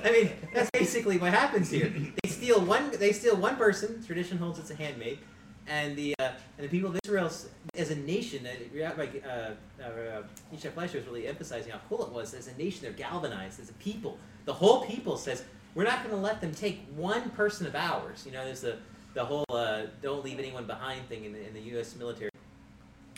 [0.04, 1.94] I mean, that's basically what happens here.
[2.24, 2.92] They steal one.
[2.92, 4.04] They steal one person.
[4.06, 5.20] Tradition holds it's a handmaid,
[5.68, 7.32] and the uh, and the people of Israel
[7.76, 8.48] as a nation.
[8.48, 9.52] Uh, like uh,
[9.84, 10.22] uh,
[10.54, 12.34] Yishai Fleischer was really emphasizing how cool it was.
[12.34, 13.60] As a nation, they're galvanized.
[13.60, 15.44] As a people, the whole people says
[15.76, 18.24] we're not going to let them take one person of ours.
[18.26, 18.78] You know, there's the
[19.14, 21.96] the whole uh, "don't leave anyone behind" thing in the, in the U.S.
[21.96, 22.32] military,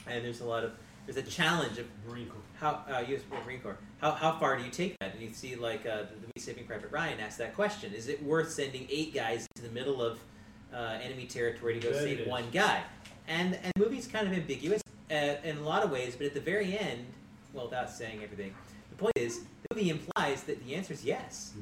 [0.07, 0.73] and there's a lot of
[1.05, 2.41] there's a challenge of Marine Corps.
[2.59, 3.21] how uh, U.S.
[3.45, 3.77] Marine Corps.
[4.01, 5.13] How, how far do you take that?
[5.13, 6.03] And you see, like uh,
[6.33, 9.73] the, Saving Private Ryan asked that question: Is it worth sending eight guys into the
[9.73, 10.19] middle of
[10.73, 12.27] uh, enemy territory to go it save is.
[12.27, 12.83] one guy?
[13.27, 14.81] And and the movie's kind of ambiguous
[15.11, 17.05] uh, in a lot of ways, but at the very end,
[17.53, 18.53] well, without saying everything,
[18.89, 19.41] the point is
[19.71, 21.53] movie implies that the answer is yes.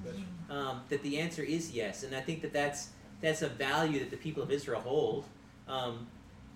[0.49, 2.89] Um, that the answer is yes, and I think that that's
[3.21, 5.25] that's a value that the people of Israel hold.
[5.67, 6.07] Um,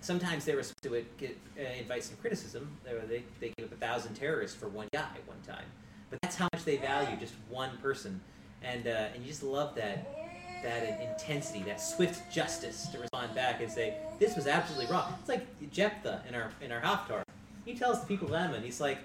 [0.01, 2.69] sometimes they respond to it, get, uh, invite some criticism.
[2.83, 5.65] They, they, gave up a thousand terrorists for one guy one time.
[6.09, 8.21] But that's how much they value just one person.
[8.61, 10.15] And, uh, and you just love that,
[10.63, 15.13] that intensity, that swift justice to respond back and say, this was absolutely wrong.
[15.19, 17.23] It's like Jephthah in our, in our Haftar.
[17.65, 18.99] He tells the people of Ammon, he's like,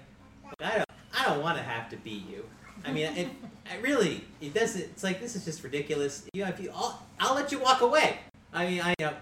[0.59, 0.84] I don't,
[1.15, 2.45] I don't want to have to beat you.
[2.85, 3.27] I mean, it,
[3.71, 6.27] I really, it doesn't, it's like, this is just ridiculous.
[6.33, 8.19] You know, if you, I'll, I'll let you walk away.
[8.53, 9.13] I mean, I, you know,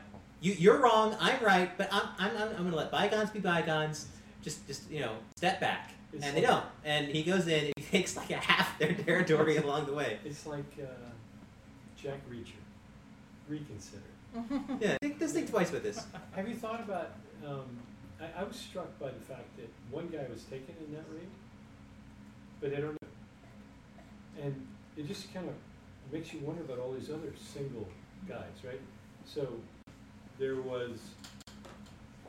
[0.42, 3.40] you, you're wrong, I'm right, but I'm, I'm, I'm, I'm going to let bygones be
[3.40, 4.08] bygones.
[4.42, 5.92] Just, just you know, step back.
[6.12, 6.66] It's and they don't.
[6.84, 10.20] And he goes in and he takes like a half their territory along the way.
[10.26, 10.86] It's like uh,
[11.96, 12.62] Jack Reacher.
[13.48, 14.02] Reconsider.
[14.82, 16.04] Yeah, think, just think twice with this.
[16.36, 17.12] Have you thought about?
[17.46, 17.66] Um,
[18.20, 21.28] I, I was struck by the fact that one guy was taken in that raid,
[22.64, 23.10] but they don't know.
[24.42, 25.54] And it just kind of
[26.14, 27.88] makes you wonder about all these other single
[28.28, 28.80] guys, right?
[29.26, 29.50] So
[30.40, 30.98] there was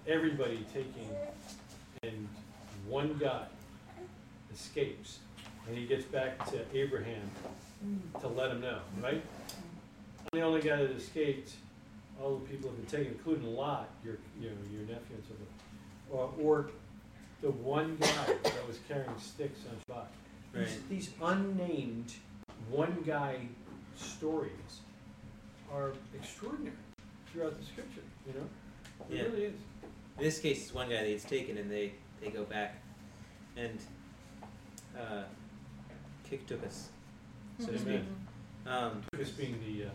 [0.08, 1.08] everybody taking,
[2.02, 2.28] and
[2.88, 3.46] one guy
[4.52, 5.20] escapes,
[5.68, 7.30] and he gets back to Abraham
[8.20, 9.22] to let him know, right?
[10.32, 11.52] I'm the only guy that escaped.
[12.20, 15.34] All the people have been taken, including Lot, your, you know, your nephew and so
[16.10, 16.38] forth.
[16.40, 16.70] Or, or
[17.40, 20.06] the one guy that was carrying sticks on Shabbat.
[20.54, 20.88] These, Right.
[20.88, 22.12] these unnamed
[22.70, 23.48] one guy
[23.96, 24.80] stories
[25.72, 26.76] are extraordinary
[27.32, 28.48] throughout the scripture, you know?
[29.10, 29.22] It Yeah.
[29.24, 29.54] really is.
[30.18, 32.82] In this case, it's one guy that gets taken, and they, they go back
[33.56, 33.78] and
[34.96, 35.24] uh,
[36.28, 36.90] kick us,
[37.58, 37.88] so to speak.
[37.88, 38.06] Amen.
[38.66, 39.90] Um, This being the uh,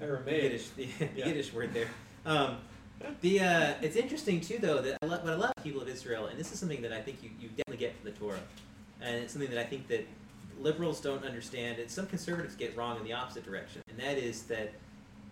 [0.00, 0.42] the Aramaic.
[0.44, 1.26] Yiddish, the, the Yeah.
[1.26, 1.88] Yiddish word there.
[2.24, 2.56] Um,
[3.20, 5.88] the uh, it's interesting too, though, that I lo- what I love about people of
[5.88, 8.40] Israel, and this is something that I think you, you definitely get from the Torah,
[9.00, 10.06] and it's something that I think that
[10.60, 14.42] liberals don't understand, and some conservatives get wrong in the opposite direction, and that is
[14.44, 14.72] that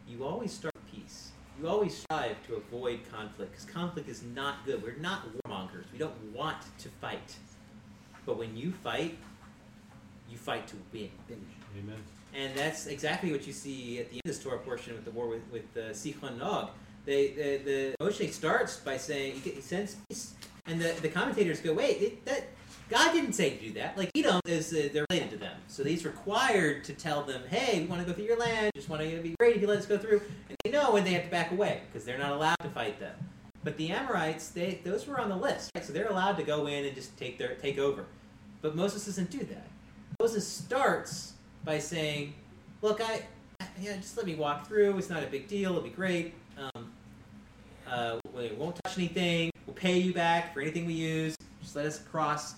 [0.09, 1.31] you always start with peace.
[1.61, 4.83] You always strive to avoid conflict, because conflict is not good.
[4.83, 5.85] We're not warmongers.
[5.93, 7.35] We don't want to fight,
[8.25, 9.17] but when you fight,
[10.31, 11.11] you fight to win.
[11.31, 11.97] Amen.
[12.35, 15.11] And that's exactly what you see at the end of this Torah portion with the
[15.11, 16.71] war with, with uh, Sichon and Og.
[17.07, 20.35] They, the, the Moshe starts by saying, he sends peace.
[20.67, 22.49] And the, the commentators go, wait, it, that
[22.89, 23.97] God didn't say to do that.
[23.99, 25.57] Like, Edom is, uh, they're related to them.
[25.67, 28.71] So he's required to tell them, hey, we want to go through your land.
[28.77, 30.21] Just want to be great if you let us go through.
[30.49, 33.01] And they know when they have to back away because they're not allowed to fight
[33.01, 33.17] them.
[33.65, 35.71] But the Amorites, they, those were on the list.
[35.75, 35.85] Right?
[35.85, 38.05] So they're allowed to go in and just take, their, take over.
[38.63, 39.67] But Moses doesn't do that.
[40.21, 41.33] Moses starts
[41.65, 42.33] by saying,
[42.81, 43.27] "Look, I,
[43.61, 44.97] I- yeah, just let me walk through.
[44.97, 45.71] It's not a big deal.
[45.71, 46.33] It'll be great.
[46.57, 46.93] Um,
[47.91, 49.51] uh, we won't touch anything.
[49.67, 51.37] We'll pay you back for anything we use.
[51.61, 52.55] Just let us cross."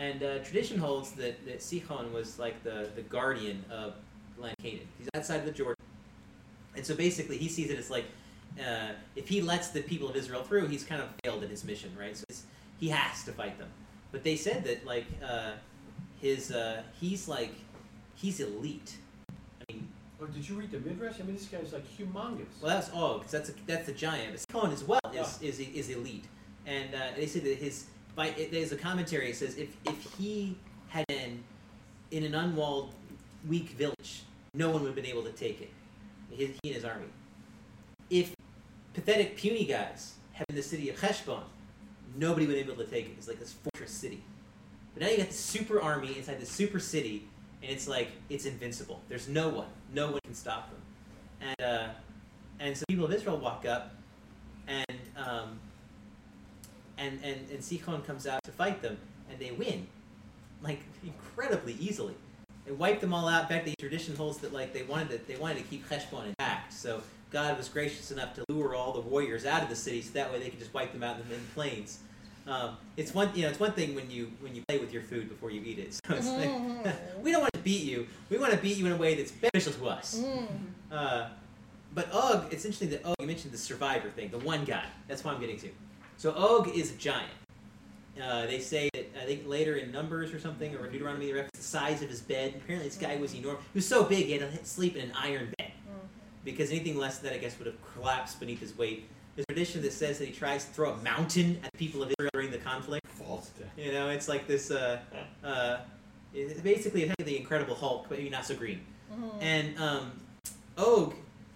[0.00, 3.92] And uh, tradition holds that, that Sichon was like the, the guardian of
[4.38, 4.88] land Canaan.
[4.98, 5.84] He's outside of the Jordan,
[6.74, 8.06] and so basically he sees it as like
[8.58, 11.64] uh, if he lets the people of Israel through, he's kind of failed in his
[11.64, 12.16] mission, right?
[12.16, 12.44] So it's,
[12.78, 13.68] he has to fight them.
[14.10, 15.52] But they said that like uh,
[16.18, 17.52] his uh, he's like
[18.14, 18.96] he's elite.
[19.60, 19.86] I mean,
[20.22, 21.16] Oh, did you read the midrash?
[21.20, 22.46] I mean, this guy's like humongous.
[22.62, 24.32] well, that's all because that's a, that's the giant.
[24.32, 26.24] But Sichon as well is, is is elite,
[26.66, 27.84] and uh, they say that his
[28.20, 30.54] by it, there's a commentary that says if if he
[30.88, 31.42] had been
[32.10, 32.92] in an unwalled,
[33.48, 35.70] weak village, no one would have been able to take it.
[36.28, 37.06] He, he and his army.
[38.10, 38.34] If
[38.92, 41.44] pathetic, puny guys had been the city of Heshbon,
[42.14, 43.12] nobody would have been able to take it.
[43.16, 44.22] It's like this fortress city.
[44.92, 47.26] But now you got the super army inside the super city,
[47.62, 49.00] and it's like it's invincible.
[49.08, 50.82] There's no one, no one can stop them.
[51.48, 51.88] And uh,
[52.58, 53.94] and so people of Israel walk up,
[54.68, 55.58] and um,
[57.00, 58.98] and and and Sichon comes out to fight them,
[59.30, 59.86] and they win,
[60.62, 62.14] like incredibly easily.
[62.66, 63.42] They wipe them all out.
[63.44, 66.26] In fact, the tradition holds that like they wanted to they wanted to keep Heshbon
[66.28, 66.72] intact.
[66.72, 70.12] So God was gracious enough to lure all the warriors out of the city, so
[70.12, 72.00] that way they could just wipe them out in the, in the plains.
[72.46, 75.02] Um, it's one you know it's one thing when you when you play with your
[75.02, 75.98] food before you eat it.
[76.06, 78.06] So it's like, we don't want to beat you.
[78.28, 80.22] We want to beat you in a way that's beneficial to us.
[80.90, 81.28] Uh,
[81.94, 84.84] but Og, it's interesting that Og, you mentioned the survivor thing, the one guy.
[85.08, 85.68] That's what I'm getting to.
[86.20, 87.32] So Og is a giant.
[88.22, 91.56] Uh, they say that, I think later in Numbers or something, or Deuteronomy, they reference
[91.56, 92.52] the size of his bed.
[92.56, 93.62] Apparently, this guy was enormous.
[93.72, 95.72] He was so big, he had to sleep in an iron bed.
[96.44, 99.08] Because anything less than that, I guess, would have collapsed beneath his weight.
[99.34, 102.02] There's a tradition that says that he tries to throw a mountain at the people
[102.02, 103.06] of Israel during the conflict.
[103.06, 103.50] False.
[103.78, 104.70] You know, it's like this.
[104.70, 104.98] Uh,
[105.42, 105.78] uh,
[106.34, 108.82] it's basically it's like the Incredible Hulk, but maybe not so green.
[109.40, 110.12] And um,
[110.76, 111.14] Og,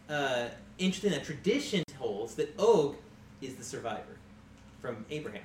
[0.08, 0.48] uh,
[0.78, 2.96] interesting that tradition holds that Og
[3.42, 4.16] is the survivor
[4.84, 5.40] from Abraham.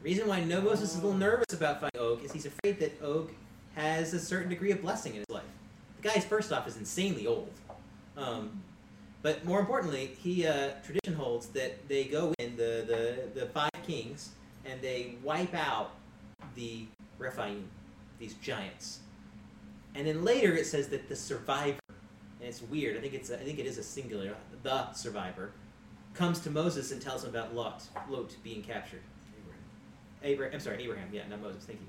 [0.00, 2.78] The reason why no Moses is a little nervous about fighting Og is he's afraid
[2.78, 3.32] that Og
[3.74, 5.42] has a certain degree of blessing in his life.
[6.00, 7.50] The guy's first off is insanely old.
[8.16, 8.62] Um,
[9.22, 12.84] but more importantly, he uh, tradition holds that they go in the,
[13.34, 14.30] the, the five kings
[14.64, 15.90] and they wipe out
[16.54, 16.86] the
[17.18, 17.68] Rephaim,
[18.20, 19.00] these giants.
[19.96, 21.80] And then later it says that the survivor,
[22.38, 22.96] and it's weird.
[22.96, 24.36] I think it's a, I think it is a singular.
[24.62, 25.50] The survivor
[26.14, 29.00] comes to Moses and tells him about Lot, Lot being captured.
[30.22, 30.54] Abraham.
[30.54, 31.08] I'm sorry, Abraham.
[31.12, 31.64] Yeah, not Moses.
[31.64, 31.86] Thank you,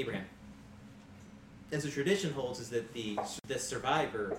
[0.00, 0.24] Abraham.
[1.72, 4.36] As the tradition holds, is that the the survivor.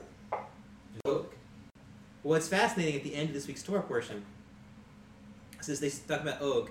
[1.05, 1.25] Og.
[2.23, 4.23] What's fascinating at the end of this week's Torah portion
[5.61, 6.69] says they talk about Og.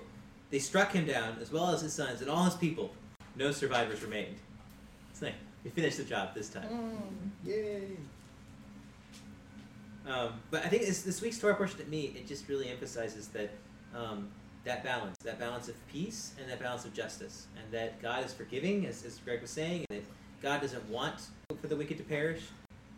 [0.49, 2.91] They struck him down as well as his sons and all his people.
[3.35, 4.37] No survivors remained.
[5.11, 5.33] It's nice.
[5.63, 6.67] We finished the job this time.
[6.69, 7.47] Mm.
[7.47, 7.87] Yay!
[10.11, 13.27] Um, but I think this, this week's Torah portion to me, it just really emphasizes
[13.29, 13.51] that
[13.95, 14.27] um,
[14.63, 18.33] that balance, that balance of peace and that balance of justice, and that God is
[18.33, 20.05] forgiving, as, as Greg was saying, and that
[20.41, 21.15] God doesn't want
[21.59, 22.41] for the wicked to perish,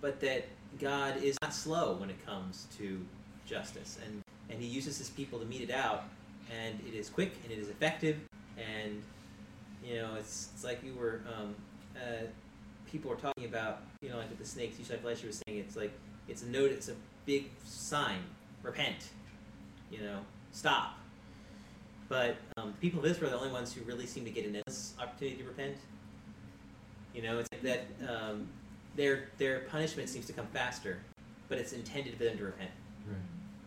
[0.01, 0.45] but that
[0.79, 2.99] God is not slow when it comes to
[3.45, 6.05] justice, and and He uses His people to meet it out,
[6.51, 8.17] and it is quick and it is effective,
[8.57, 9.01] and
[9.85, 11.53] you know it's it's like you were um,
[11.95, 12.25] uh,
[12.91, 14.77] people were talking about you know like with the snakes.
[14.77, 15.93] Yishai Fleischer was saying it's like
[16.27, 16.95] it's a note, it's a
[17.25, 18.19] big sign,
[18.61, 19.09] repent,
[19.91, 20.19] you know,
[20.51, 20.97] stop.
[22.09, 24.45] But um, the people of Israel are the only ones who really seem to get
[24.45, 25.77] an endless opportunity to repent.
[27.13, 28.47] You know, it's like that um,
[28.95, 30.99] their their punishment seems to come faster,
[31.49, 32.71] but it's intended for them to repent.
[33.07, 33.17] Right.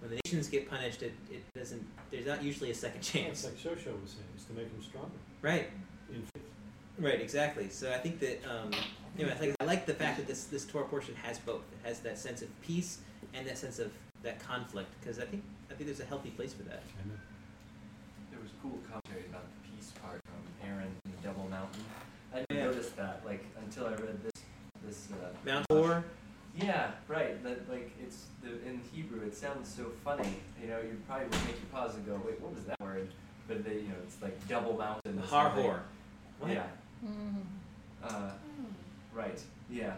[0.00, 1.84] When the nations get punished, it, it doesn't.
[2.10, 4.82] There's not usually a second chance It's like Shosho was saying, it's to make them
[4.82, 5.10] stronger
[5.42, 5.70] Right.
[6.10, 6.44] in faith.
[6.98, 7.68] Right, exactly.
[7.68, 8.70] So I think that um,
[9.18, 11.62] anyway, I, think, I like the fact that this this Torah portion has both.
[11.72, 12.98] It has that sense of peace
[13.34, 13.92] and that sense of
[14.22, 16.82] that conflict because I think I think there's a healthy place for that.
[17.02, 17.14] I know.
[18.30, 21.82] There was cool commentary about the peace part from Aaron and the Double Mountain.
[22.34, 22.64] I didn't Yeah.
[22.66, 24.32] notice that, like, until I read this.
[24.86, 26.04] This uh, Mount Hor.
[26.54, 27.42] Yeah, right.
[27.42, 29.22] That like it's the in Hebrew.
[29.26, 30.36] It sounds so funny.
[30.62, 33.08] You know, you probably would make you pause and go, "Wait, what was that word?"
[33.48, 35.18] But they, you know, it's like double mountain.
[35.18, 35.64] or Har something.
[35.64, 35.82] Hor.
[36.38, 36.50] What?
[36.52, 36.66] Yeah.
[38.02, 38.30] Uh,
[39.16, 39.40] right.
[39.70, 39.94] Yeah.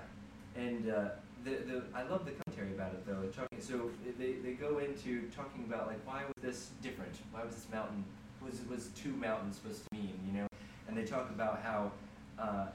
[0.57, 1.09] And uh,
[1.45, 3.23] the the I love the commentary about it though.
[3.35, 7.13] Talking, so they, they go into talking about like why was this different?
[7.33, 8.05] Why was this mountain
[8.43, 10.19] was was two mountains supposed to mean?
[10.27, 10.47] You know,
[10.89, 11.93] and they talk about how.
[12.39, 12.67] Uh,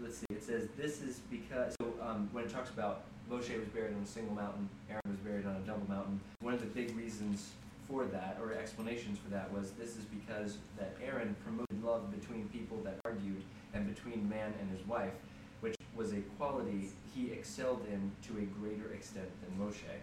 [0.00, 0.26] let's see.
[0.30, 4.02] It says this is because so um, when it talks about Moshe was buried on
[4.02, 6.20] a single mountain, Aaron was buried on a double mountain.
[6.40, 7.50] One of the big reasons
[7.88, 12.48] for that, or explanations for that, was this is because that Aaron promoted love between
[12.48, 13.42] people that argued
[13.74, 15.12] and between man and his wife,
[15.60, 19.96] which was a quality he excelled in to a greater extent than Moshe.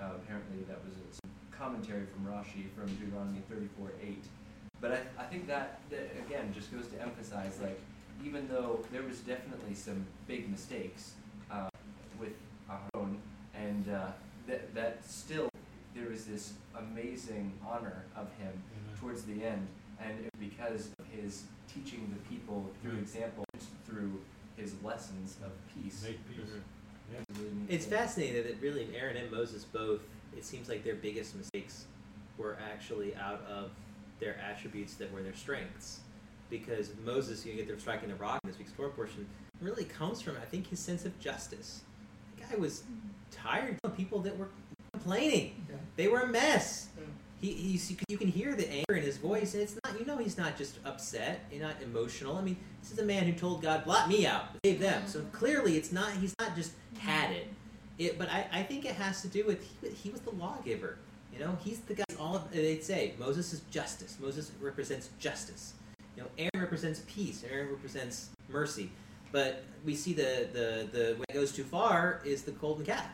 [0.00, 4.24] Uh, apparently, that was a, commentary from Rashi from Deuteronomy 34 8.
[4.80, 7.78] But I, I think that, that again just goes to emphasize like
[8.24, 11.12] even though there was definitely some big mistakes
[11.50, 11.68] uh,
[12.18, 12.32] with
[12.70, 13.18] Aaron,
[13.54, 14.06] and uh,
[14.46, 15.49] that that still
[16.00, 18.96] there is this amazing honor of him Amen.
[18.98, 19.66] towards the end,
[20.00, 23.02] and it- because of his teaching the people through Right.
[23.02, 23.44] example,
[23.84, 24.22] through
[24.56, 26.02] his lessons of peace.
[26.02, 26.38] Make peace.
[27.12, 27.18] Yeah.
[27.28, 27.98] It's a really neat It's thing.
[27.98, 30.02] fascinating that really Aaron and Moses both.
[30.36, 31.86] It seems like their biggest mistakes
[32.38, 33.70] were actually out of
[34.20, 36.00] their attributes that were their strengths.
[36.48, 39.26] Because Moses, you get them striking the rock in this week's Torah portion,
[39.60, 41.82] really comes from I think his sense of justice.
[42.36, 42.84] The guy was
[43.30, 44.48] tired of people that were
[44.92, 45.66] complaining.
[45.96, 46.88] They were a mess.
[46.96, 47.04] Yeah.
[47.40, 50.16] he he's you can, hear the anger in his voice, and it's not you know
[50.16, 52.36] he's not just upset, he's not emotional.
[52.36, 55.20] I mean, this is a man who told God, "Blot me out, save them." So
[55.20, 55.30] hmm.
[55.30, 56.98] clearly, it's not he's not just hmm.
[57.00, 57.48] had it.
[57.98, 60.96] It, but I, I think it has to do with he, he was the lawgiver.
[61.32, 62.04] You know, he's the guy.
[62.18, 64.16] All they'd say Moses is justice.
[64.20, 65.74] Moses represents justice.
[66.16, 67.44] You know, Aaron represents peace.
[67.50, 68.90] Aaron represents mercy.
[69.32, 73.06] But we see the the the when it goes too far is the golden calf.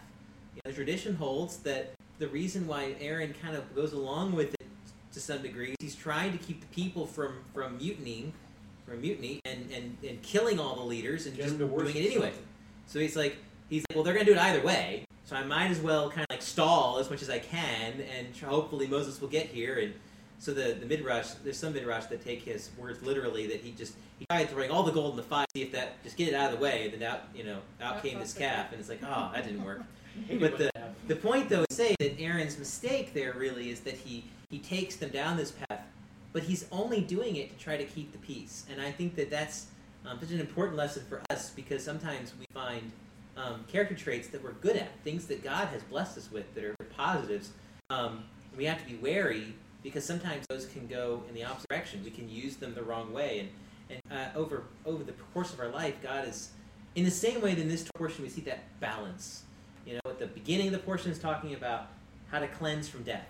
[0.55, 4.67] You know, tradition holds that the reason why Aaron kind of goes along with it
[5.13, 8.33] to some degree, he's trying to keep the people from from mutinying,
[8.87, 12.31] from mutiny, and and, and killing all the leaders and Get just doing it anyway.
[12.31, 12.45] something.
[12.87, 13.37] So he's like,
[13.69, 16.23] he's like, well, they're gonna do it either way, so I might as well kind
[16.23, 19.79] of like stall as much as I can, and tr- hopefully Moses will get here.
[19.79, 19.95] And
[20.39, 23.95] so the the midrash, there's some midrash that take his words literally that he just
[24.19, 26.35] he tried throwing all the gold in the fire, see if that just get it
[26.35, 26.89] out of the way.
[26.89, 29.65] Then out, you know, out Out came this calf, and it's like, oh, that didn't
[29.65, 29.83] work.
[30.41, 30.71] But the
[31.07, 34.97] the point though is say that Aaron's mistake there really is that he he takes
[34.97, 35.81] them down this path,
[36.33, 38.65] but he's only doing it to try to keep the peace.
[38.71, 39.67] And I think that that's
[40.05, 42.93] um, such an important lesson for us because sometimes we find
[43.37, 46.65] um, character traits that we're good at, things that God has blessed us with that
[46.65, 47.51] are positives.
[47.91, 48.25] Um,
[48.57, 52.03] we have to be wary because sometimes those can go in the opposite direction.
[52.05, 53.49] We can use them the wrong way, and
[53.89, 56.51] and uh, over over the course of our life, God is
[56.95, 59.43] in the same way that in this portion we see that balance.
[59.87, 61.87] You know, at the beginning of the portion is talking about
[62.31, 63.25] how to cleanse from death,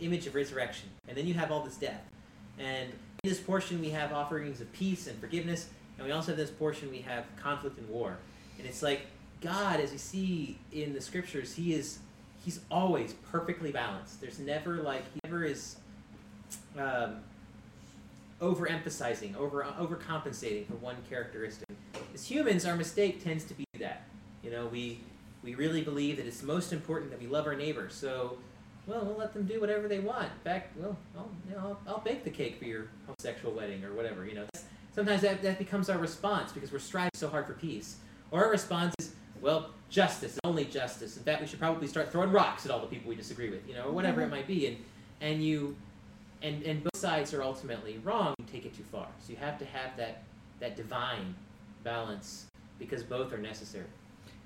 [0.00, 2.02] image of resurrection, and then you have all this death.
[2.58, 2.90] And
[3.22, 6.50] in this portion we have offerings of peace and forgiveness, and we also have this
[6.50, 8.16] portion we have conflict and war.
[8.58, 9.02] And it's like
[9.40, 12.00] God, as we see in the scriptures, He is
[12.44, 14.20] He's always perfectly balanced.
[14.20, 15.76] There's never like He never is
[16.76, 17.18] um,
[18.40, 21.68] overemphasizing, over overcompensating for one characteristic.
[22.12, 24.02] As humans, our mistake tends to be that.
[24.42, 25.00] You know, we
[25.42, 27.88] we really believe that it's most important that we love our neighbor.
[27.88, 28.38] So,
[28.86, 30.26] well, we'll let them do whatever they want.
[30.26, 33.84] In fact, well, I'll, you know, I'll, I'll bake the cake for your homosexual wedding
[33.84, 34.26] or whatever.
[34.26, 34.46] You know,
[34.94, 37.96] sometimes that, that becomes our response because we're striving so hard for peace.
[38.30, 41.16] Or our response is, well, justice, only justice.
[41.16, 43.66] In fact, we should probably start throwing rocks at all the people we disagree with.
[43.66, 44.34] You know, or whatever it mm-hmm.
[44.34, 44.66] might be.
[44.66, 44.76] And
[45.20, 45.76] and you
[46.42, 48.34] and and both sides are ultimately wrong.
[48.38, 49.06] You take it too far.
[49.20, 50.22] So you have to have that
[50.60, 51.34] that divine
[51.84, 52.46] balance
[52.78, 53.86] because both are necessary.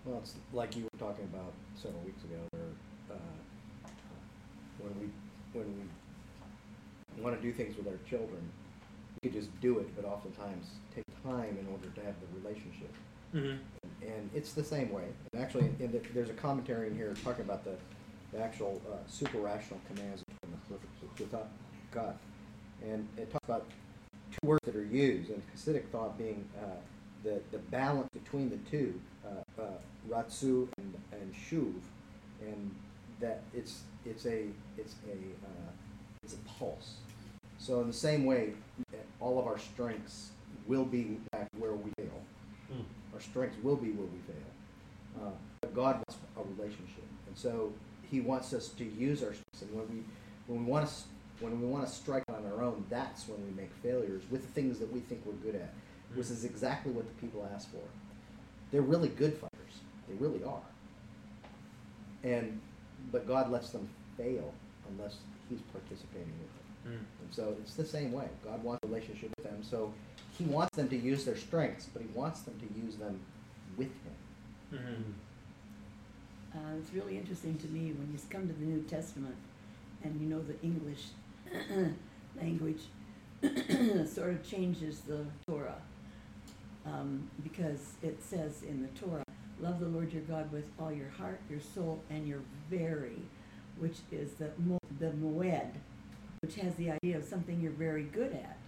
[0.05, 3.89] Well, it's like you were talking about several weeks ago, where uh,
[4.79, 5.89] when we when
[7.17, 8.41] we want to do things with our children,
[9.23, 12.93] we could just do it, but oftentimes take time in order to have the relationship.
[13.35, 14.07] Mm-hmm.
[14.07, 15.05] And it's the same way.
[15.33, 17.77] And actually, in the, there's a commentary in here talking about the,
[18.33, 21.49] the actual uh, super rational commands from the without
[21.93, 22.19] God,
[22.83, 23.65] and it talks about
[24.33, 26.67] two words that are used, and Hasidic thought being uh,
[27.23, 29.65] the the balance between the two, uh, uh,
[30.09, 31.73] ratzu and, and shuv,
[32.41, 32.75] and
[33.21, 34.47] that it's it's a
[34.77, 35.71] it's a uh,
[36.23, 36.95] it's a pulse.
[37.59, 38.53] So in the same way,
[39.21, 40.31] all of our strengths
[40.67, 42.21] will be back where we fail.
[42.71, 42.83] Hmm.
[43.15, 45.27] Our strengths will be where we fail.
[45.27, 47.73] Uh, but God wants a relationship, and so
[48.11, 49.63] He wants us to use our strengths.
[49.63, 50.03] And when we
[50.47, 50.95] when we want to
[51.41, 54.53] when we want to strike on our own, that's when we make failures with the
[54.53, 55.73] things that we think we're good at,
[56.15, 57.83] which is exactly what the people ask for.
[58.75, 59.75] They're really good fighters.
[60.09, 60.67] They really are.
[62.25, 62.61] And
[63.13, 64.53] but God lets them fail
[64.91, 65.19] unless
[65.49, 66.93] He's participating with them.
[66.93, 67.23] Mm.
[67.23, 68.27] And so it's the same way.
[68.45, 69.63] God wants a relationship with them.
[69.63, 69.95] So
[70.37, 73.21] He wants them to use their strengths, but He wants them to use them
[73.77, 73.93] with
[74.73, 74.81] Him.
[74.81, 76.59] Mm-hmm.
[76.59, 79.37] Uh, it's really interesting to me when you come to the New Testament
[80.03, 81.11] and you know the English
[82.37, 82.83] language
[84.13, 85.77] sort of changes the Torah.
[86.87, 89.23] Um, because it says in the Torah,
[89.61, 93.23] love the Lord your God with all your heart, your soul, and your very,
[93.79, 95.71] which is the, mo- the moed,
[96.43, 98.59] which has the idea of something you're very good at.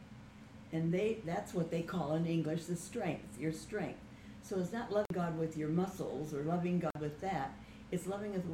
[0.73, 4.01] And they that's what they call in English the strength, your strength.
[4.43, 7.55] So it's not loving God with your muscles or loving God with that.
[7.93, 8.45] It's loving with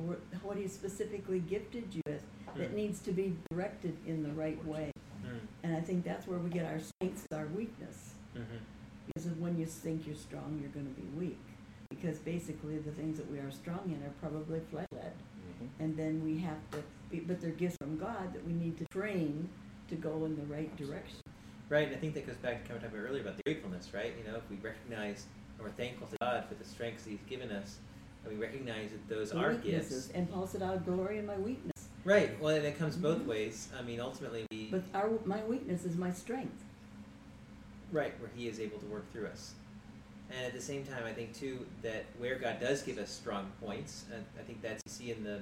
[0.42, 2.22] what He specifically gifted you with
[2.56, 2.74] that Mm.
[2.74, 4.90] needs to be directed in the right way.
[5.24, 5.38] Mm.
[5.62, 8.14] And I think that's where we get our strengths, our weakness.
[8.36, 8.56] Mm-hmm.
[9.06, 11.38] Because when you think you're strong, you're going to be weak.
[11.90, 15.12] Because basically, the things that we are strong in are probably flesh led.
[15.78, 18.84] And then we have to, be, but they're gifts from God that we need to
[18.86, 19.48] train
[19.88, 21.20] to go in the right direction.
[21.68, 23.42] Right, and I think that goes back to kind of talking about earlier about the
[23.44, 24.12] gratefulness, right?
[24.18, 25.26] You know, if we recognize
[25.58, 27.78] and we're thankful to God for the strengths that He's given us,
[28.24, 30.06] and we recognize that those The are weaknesses.
[30.06, 30.16] gifts.
[30.16, 31.88] And Paul said, I'll glory in my weakness.
[32.04, 32.38] Right.
[32.40, 33.26] Well, and it comes both Mhm.
[33.26, 33.68] ways.
[33.78, 36.64] I mean, ultimately, we But our, my weakness is my strength.
[37.92, 39.52] Right where He is able to work through us.
[40.30, 43.50] And at the same time, I think too that where God does give us strong
[43.62, 45.40] points, and I think that's you see in the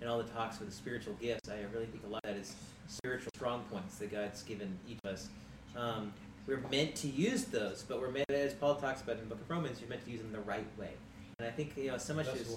[0.00, 2.40] and all the talks with the spiritual gifts, I really think a lot of that
[2.40, 2.54] is
[2.88, 5.28] spiritual strong points that God's given each of us.
[5.76, 6.12] Um,
[6.46, 9.42] we're meant to use those, but we're meant, as Paul talks about in the book
[9.42, 10.92] of Romans, you're meant to use them the right way.
[11.38, 12.56] And I think you know so much is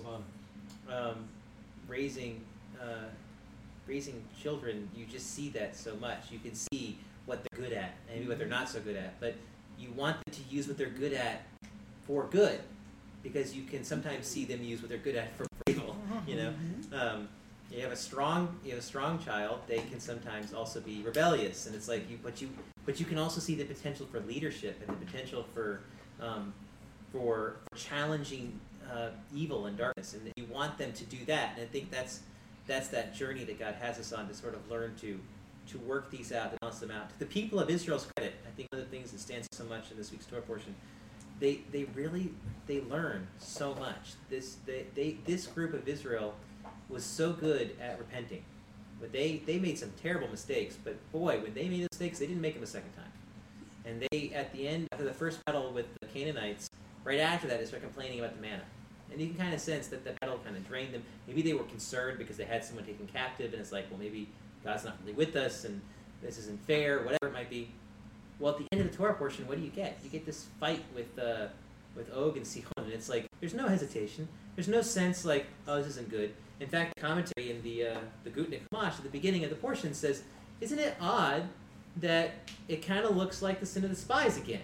[0.89, 1.27] um,
[1.89, 2.39] raising
[2.81, 3.09] uh,
[3.87, 6.31] raising children, you just see that so much.
[6.31, 9.35] You can see what they're good at, maybe what they're not so good at, but
[9.77, 11.45] you want them to use what they're good at
[12.05, 12.59] for good,
[13.21, 15.95] because you can sometimes see them use what they're good at for evil.
[16.27, 16.53] You know,
[16.91, 17.29] um,
[17.71, 19.61] you have a strong you have a strong child.
[19.67, 22.49] They can sometimes also be rebellious, and it's like you, but you,
[22.85, 25.81] but you can also see the potential for leadership and the potential for
[26.21, 26.53] um,
[27.11, 28.59] for challenging
[28.91, 31.53] uh, evil and darkness, and you want them to do that.
[31.55, 32.21] And I think that's
[32.67, 35.19] that's that journey that God has us on to sort of learn to
[35.67, 37.09] to work these out, to balance them out.
[37.09, 39.63] To the people of Israel's credit, I think one of the things that stands so
[39.65, 40.75] much in this week's Torah portion,
[41.39, 42.31] they they really
[42.67, 44.13] they learn so much.
[44.29, 46.35] This they, they this group of Israel
[46.89, 48.43] was so good at repenting.
[48.99, 52.41] But they, they made some terrible mistakes, but boy, when they made mistakes, they didn't
[52.41, 53.11] make them a second time.
[53.85, 56.69] And they, at the end, after the first battle with the Canaanites,
[57.03, 58.63] right after that, they start complaining about the manna.
[59.11, 61.03] And you can kind of sense that the battle kind of drained them.
[61.27, 64.29] Maybe they were concerned because they had someone taken captive, and it's like, well, maybe
[64.63, 65.81] God's not really with us, and
[66.21, 67.69] this isn't fair, whatever it might be.
[68.39, 69.99] Well, at the end of the Torah portion, what do you get?
[70.03, 71.47] You get this fight with uh,
[71.95, 74.27] with Og and Sichon, and it's like there's no hesitation.
[74.55, 76.33] There's no sense like, oh, this isn't good.
[76.59, 79.93] In fact, commentary in the uh, the Gutnick Chumash at the beginning of the portion
[79.93, 80.23] says,
[80.61, 81.43] isn't it odd
[81.97, 82.31] that
[82.67, 84.61] it kind of looks like the sin of the spies again?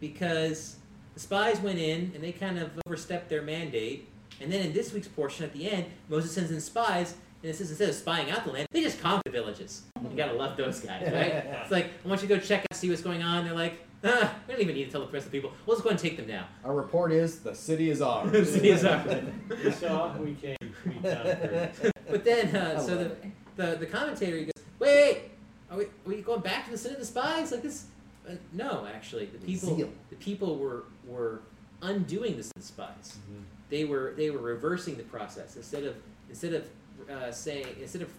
[0.00, 0.76] Because
[1.14, 4.08] the spies went in and they kind of overstepped their mandate,
[4.40, 7.56] and then in this week's portion at the end, Moses sends in spies, and it
[7.56, 9.82] says instead of spying out the land, they just conquer the villages.
[10.00, 11.44] You gotta love those guys, right?
[11.62, 13.44] It's like I want you to go check out, see what's going on.
[13.44, 15.52] They're like, ah, we don't even need to tell the rest of the people.
[15.66, 16.46] We'll just go and take them now.
[16.64, 18.30] Our report is the city is ours.
[18.32, 19.22] The city is ours.
[19.64, 21.72] We saw, we came, we conquered.
[22.08, 23.16] But then, uh, so the,
[23.56, 25.30] the the commentator goes, wait,
[25.70, 27.86] are we, are we going back to the sin of the spies like this?
[28.28, 29.90] Uh, no, actually, the people Zeal.
[30.10, 31.40] the people were were
[31.80, 33.18] undoing the sin of the spies.
[33.30, 33.42] Mhm.
[33.68, 35.96] They were they were reversing the process instead of
[36.28, 36.68] instead of
[37.12, 38.10] uh, saying instead of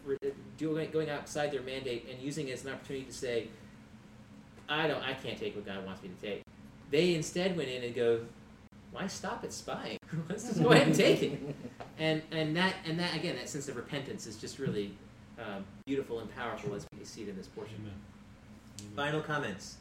[0.58, 3.48] doing going outside their mandate and using it as an opportunity to say,
[4.70, 6.44] I don't I can't take what God wants me to take.
[6.91, 8.22] They instead went in and go,
[8.91, 9.98] why stop at spying?
[10.30, 11.39] Let's just go ahead and take it.
[11.98, 14.96] And and that and that again that sense of repentance is just really
[15.39, 17.76] um, beautiful and powerful as we see it in this portion.
[17.80, 17.94] Amen.
[18.82, 18.96] Amen.
[18.96, 19.78] Final comments.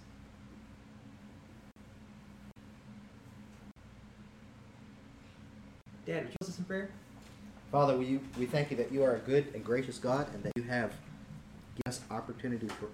[6.05, 6.91] Dad, would you close us in prayer?
[7.73, 10.53] Father, we, we thank you that you are a good and gracious God and that
[10.57, 10.91] you have
[11.75, 12.89] given us opportunity for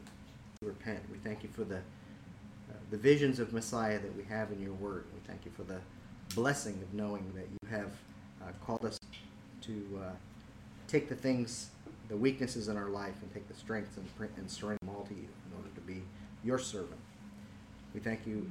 [0.60, 1.00] to repent.
[1.10, 4.74] We thank you for the uh, the visions of Messiah that we have in your
[4.74, 5.06] word.
[5.12, 5.80] We thank you for the
[6.34, 7.90] blessing of knowing that you have
[8.40, 8.98] uh, called us
[9.62, 10.10] to uh,
[10.86, 11.70] take the things,
[12.08, 14.06] the weaknesses in our life, and take the strengths and,
[14.36, 16.02] and surrender them all to you in order to be
[16.44, 17.00] your servant.
[17.94, 18.48] We thank you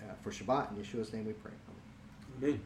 [0.00, 0.70] uh, for Shabbat.
[0.70, 1.52] In Yeshua's name we pray.
[2.42, 2.60] Amen.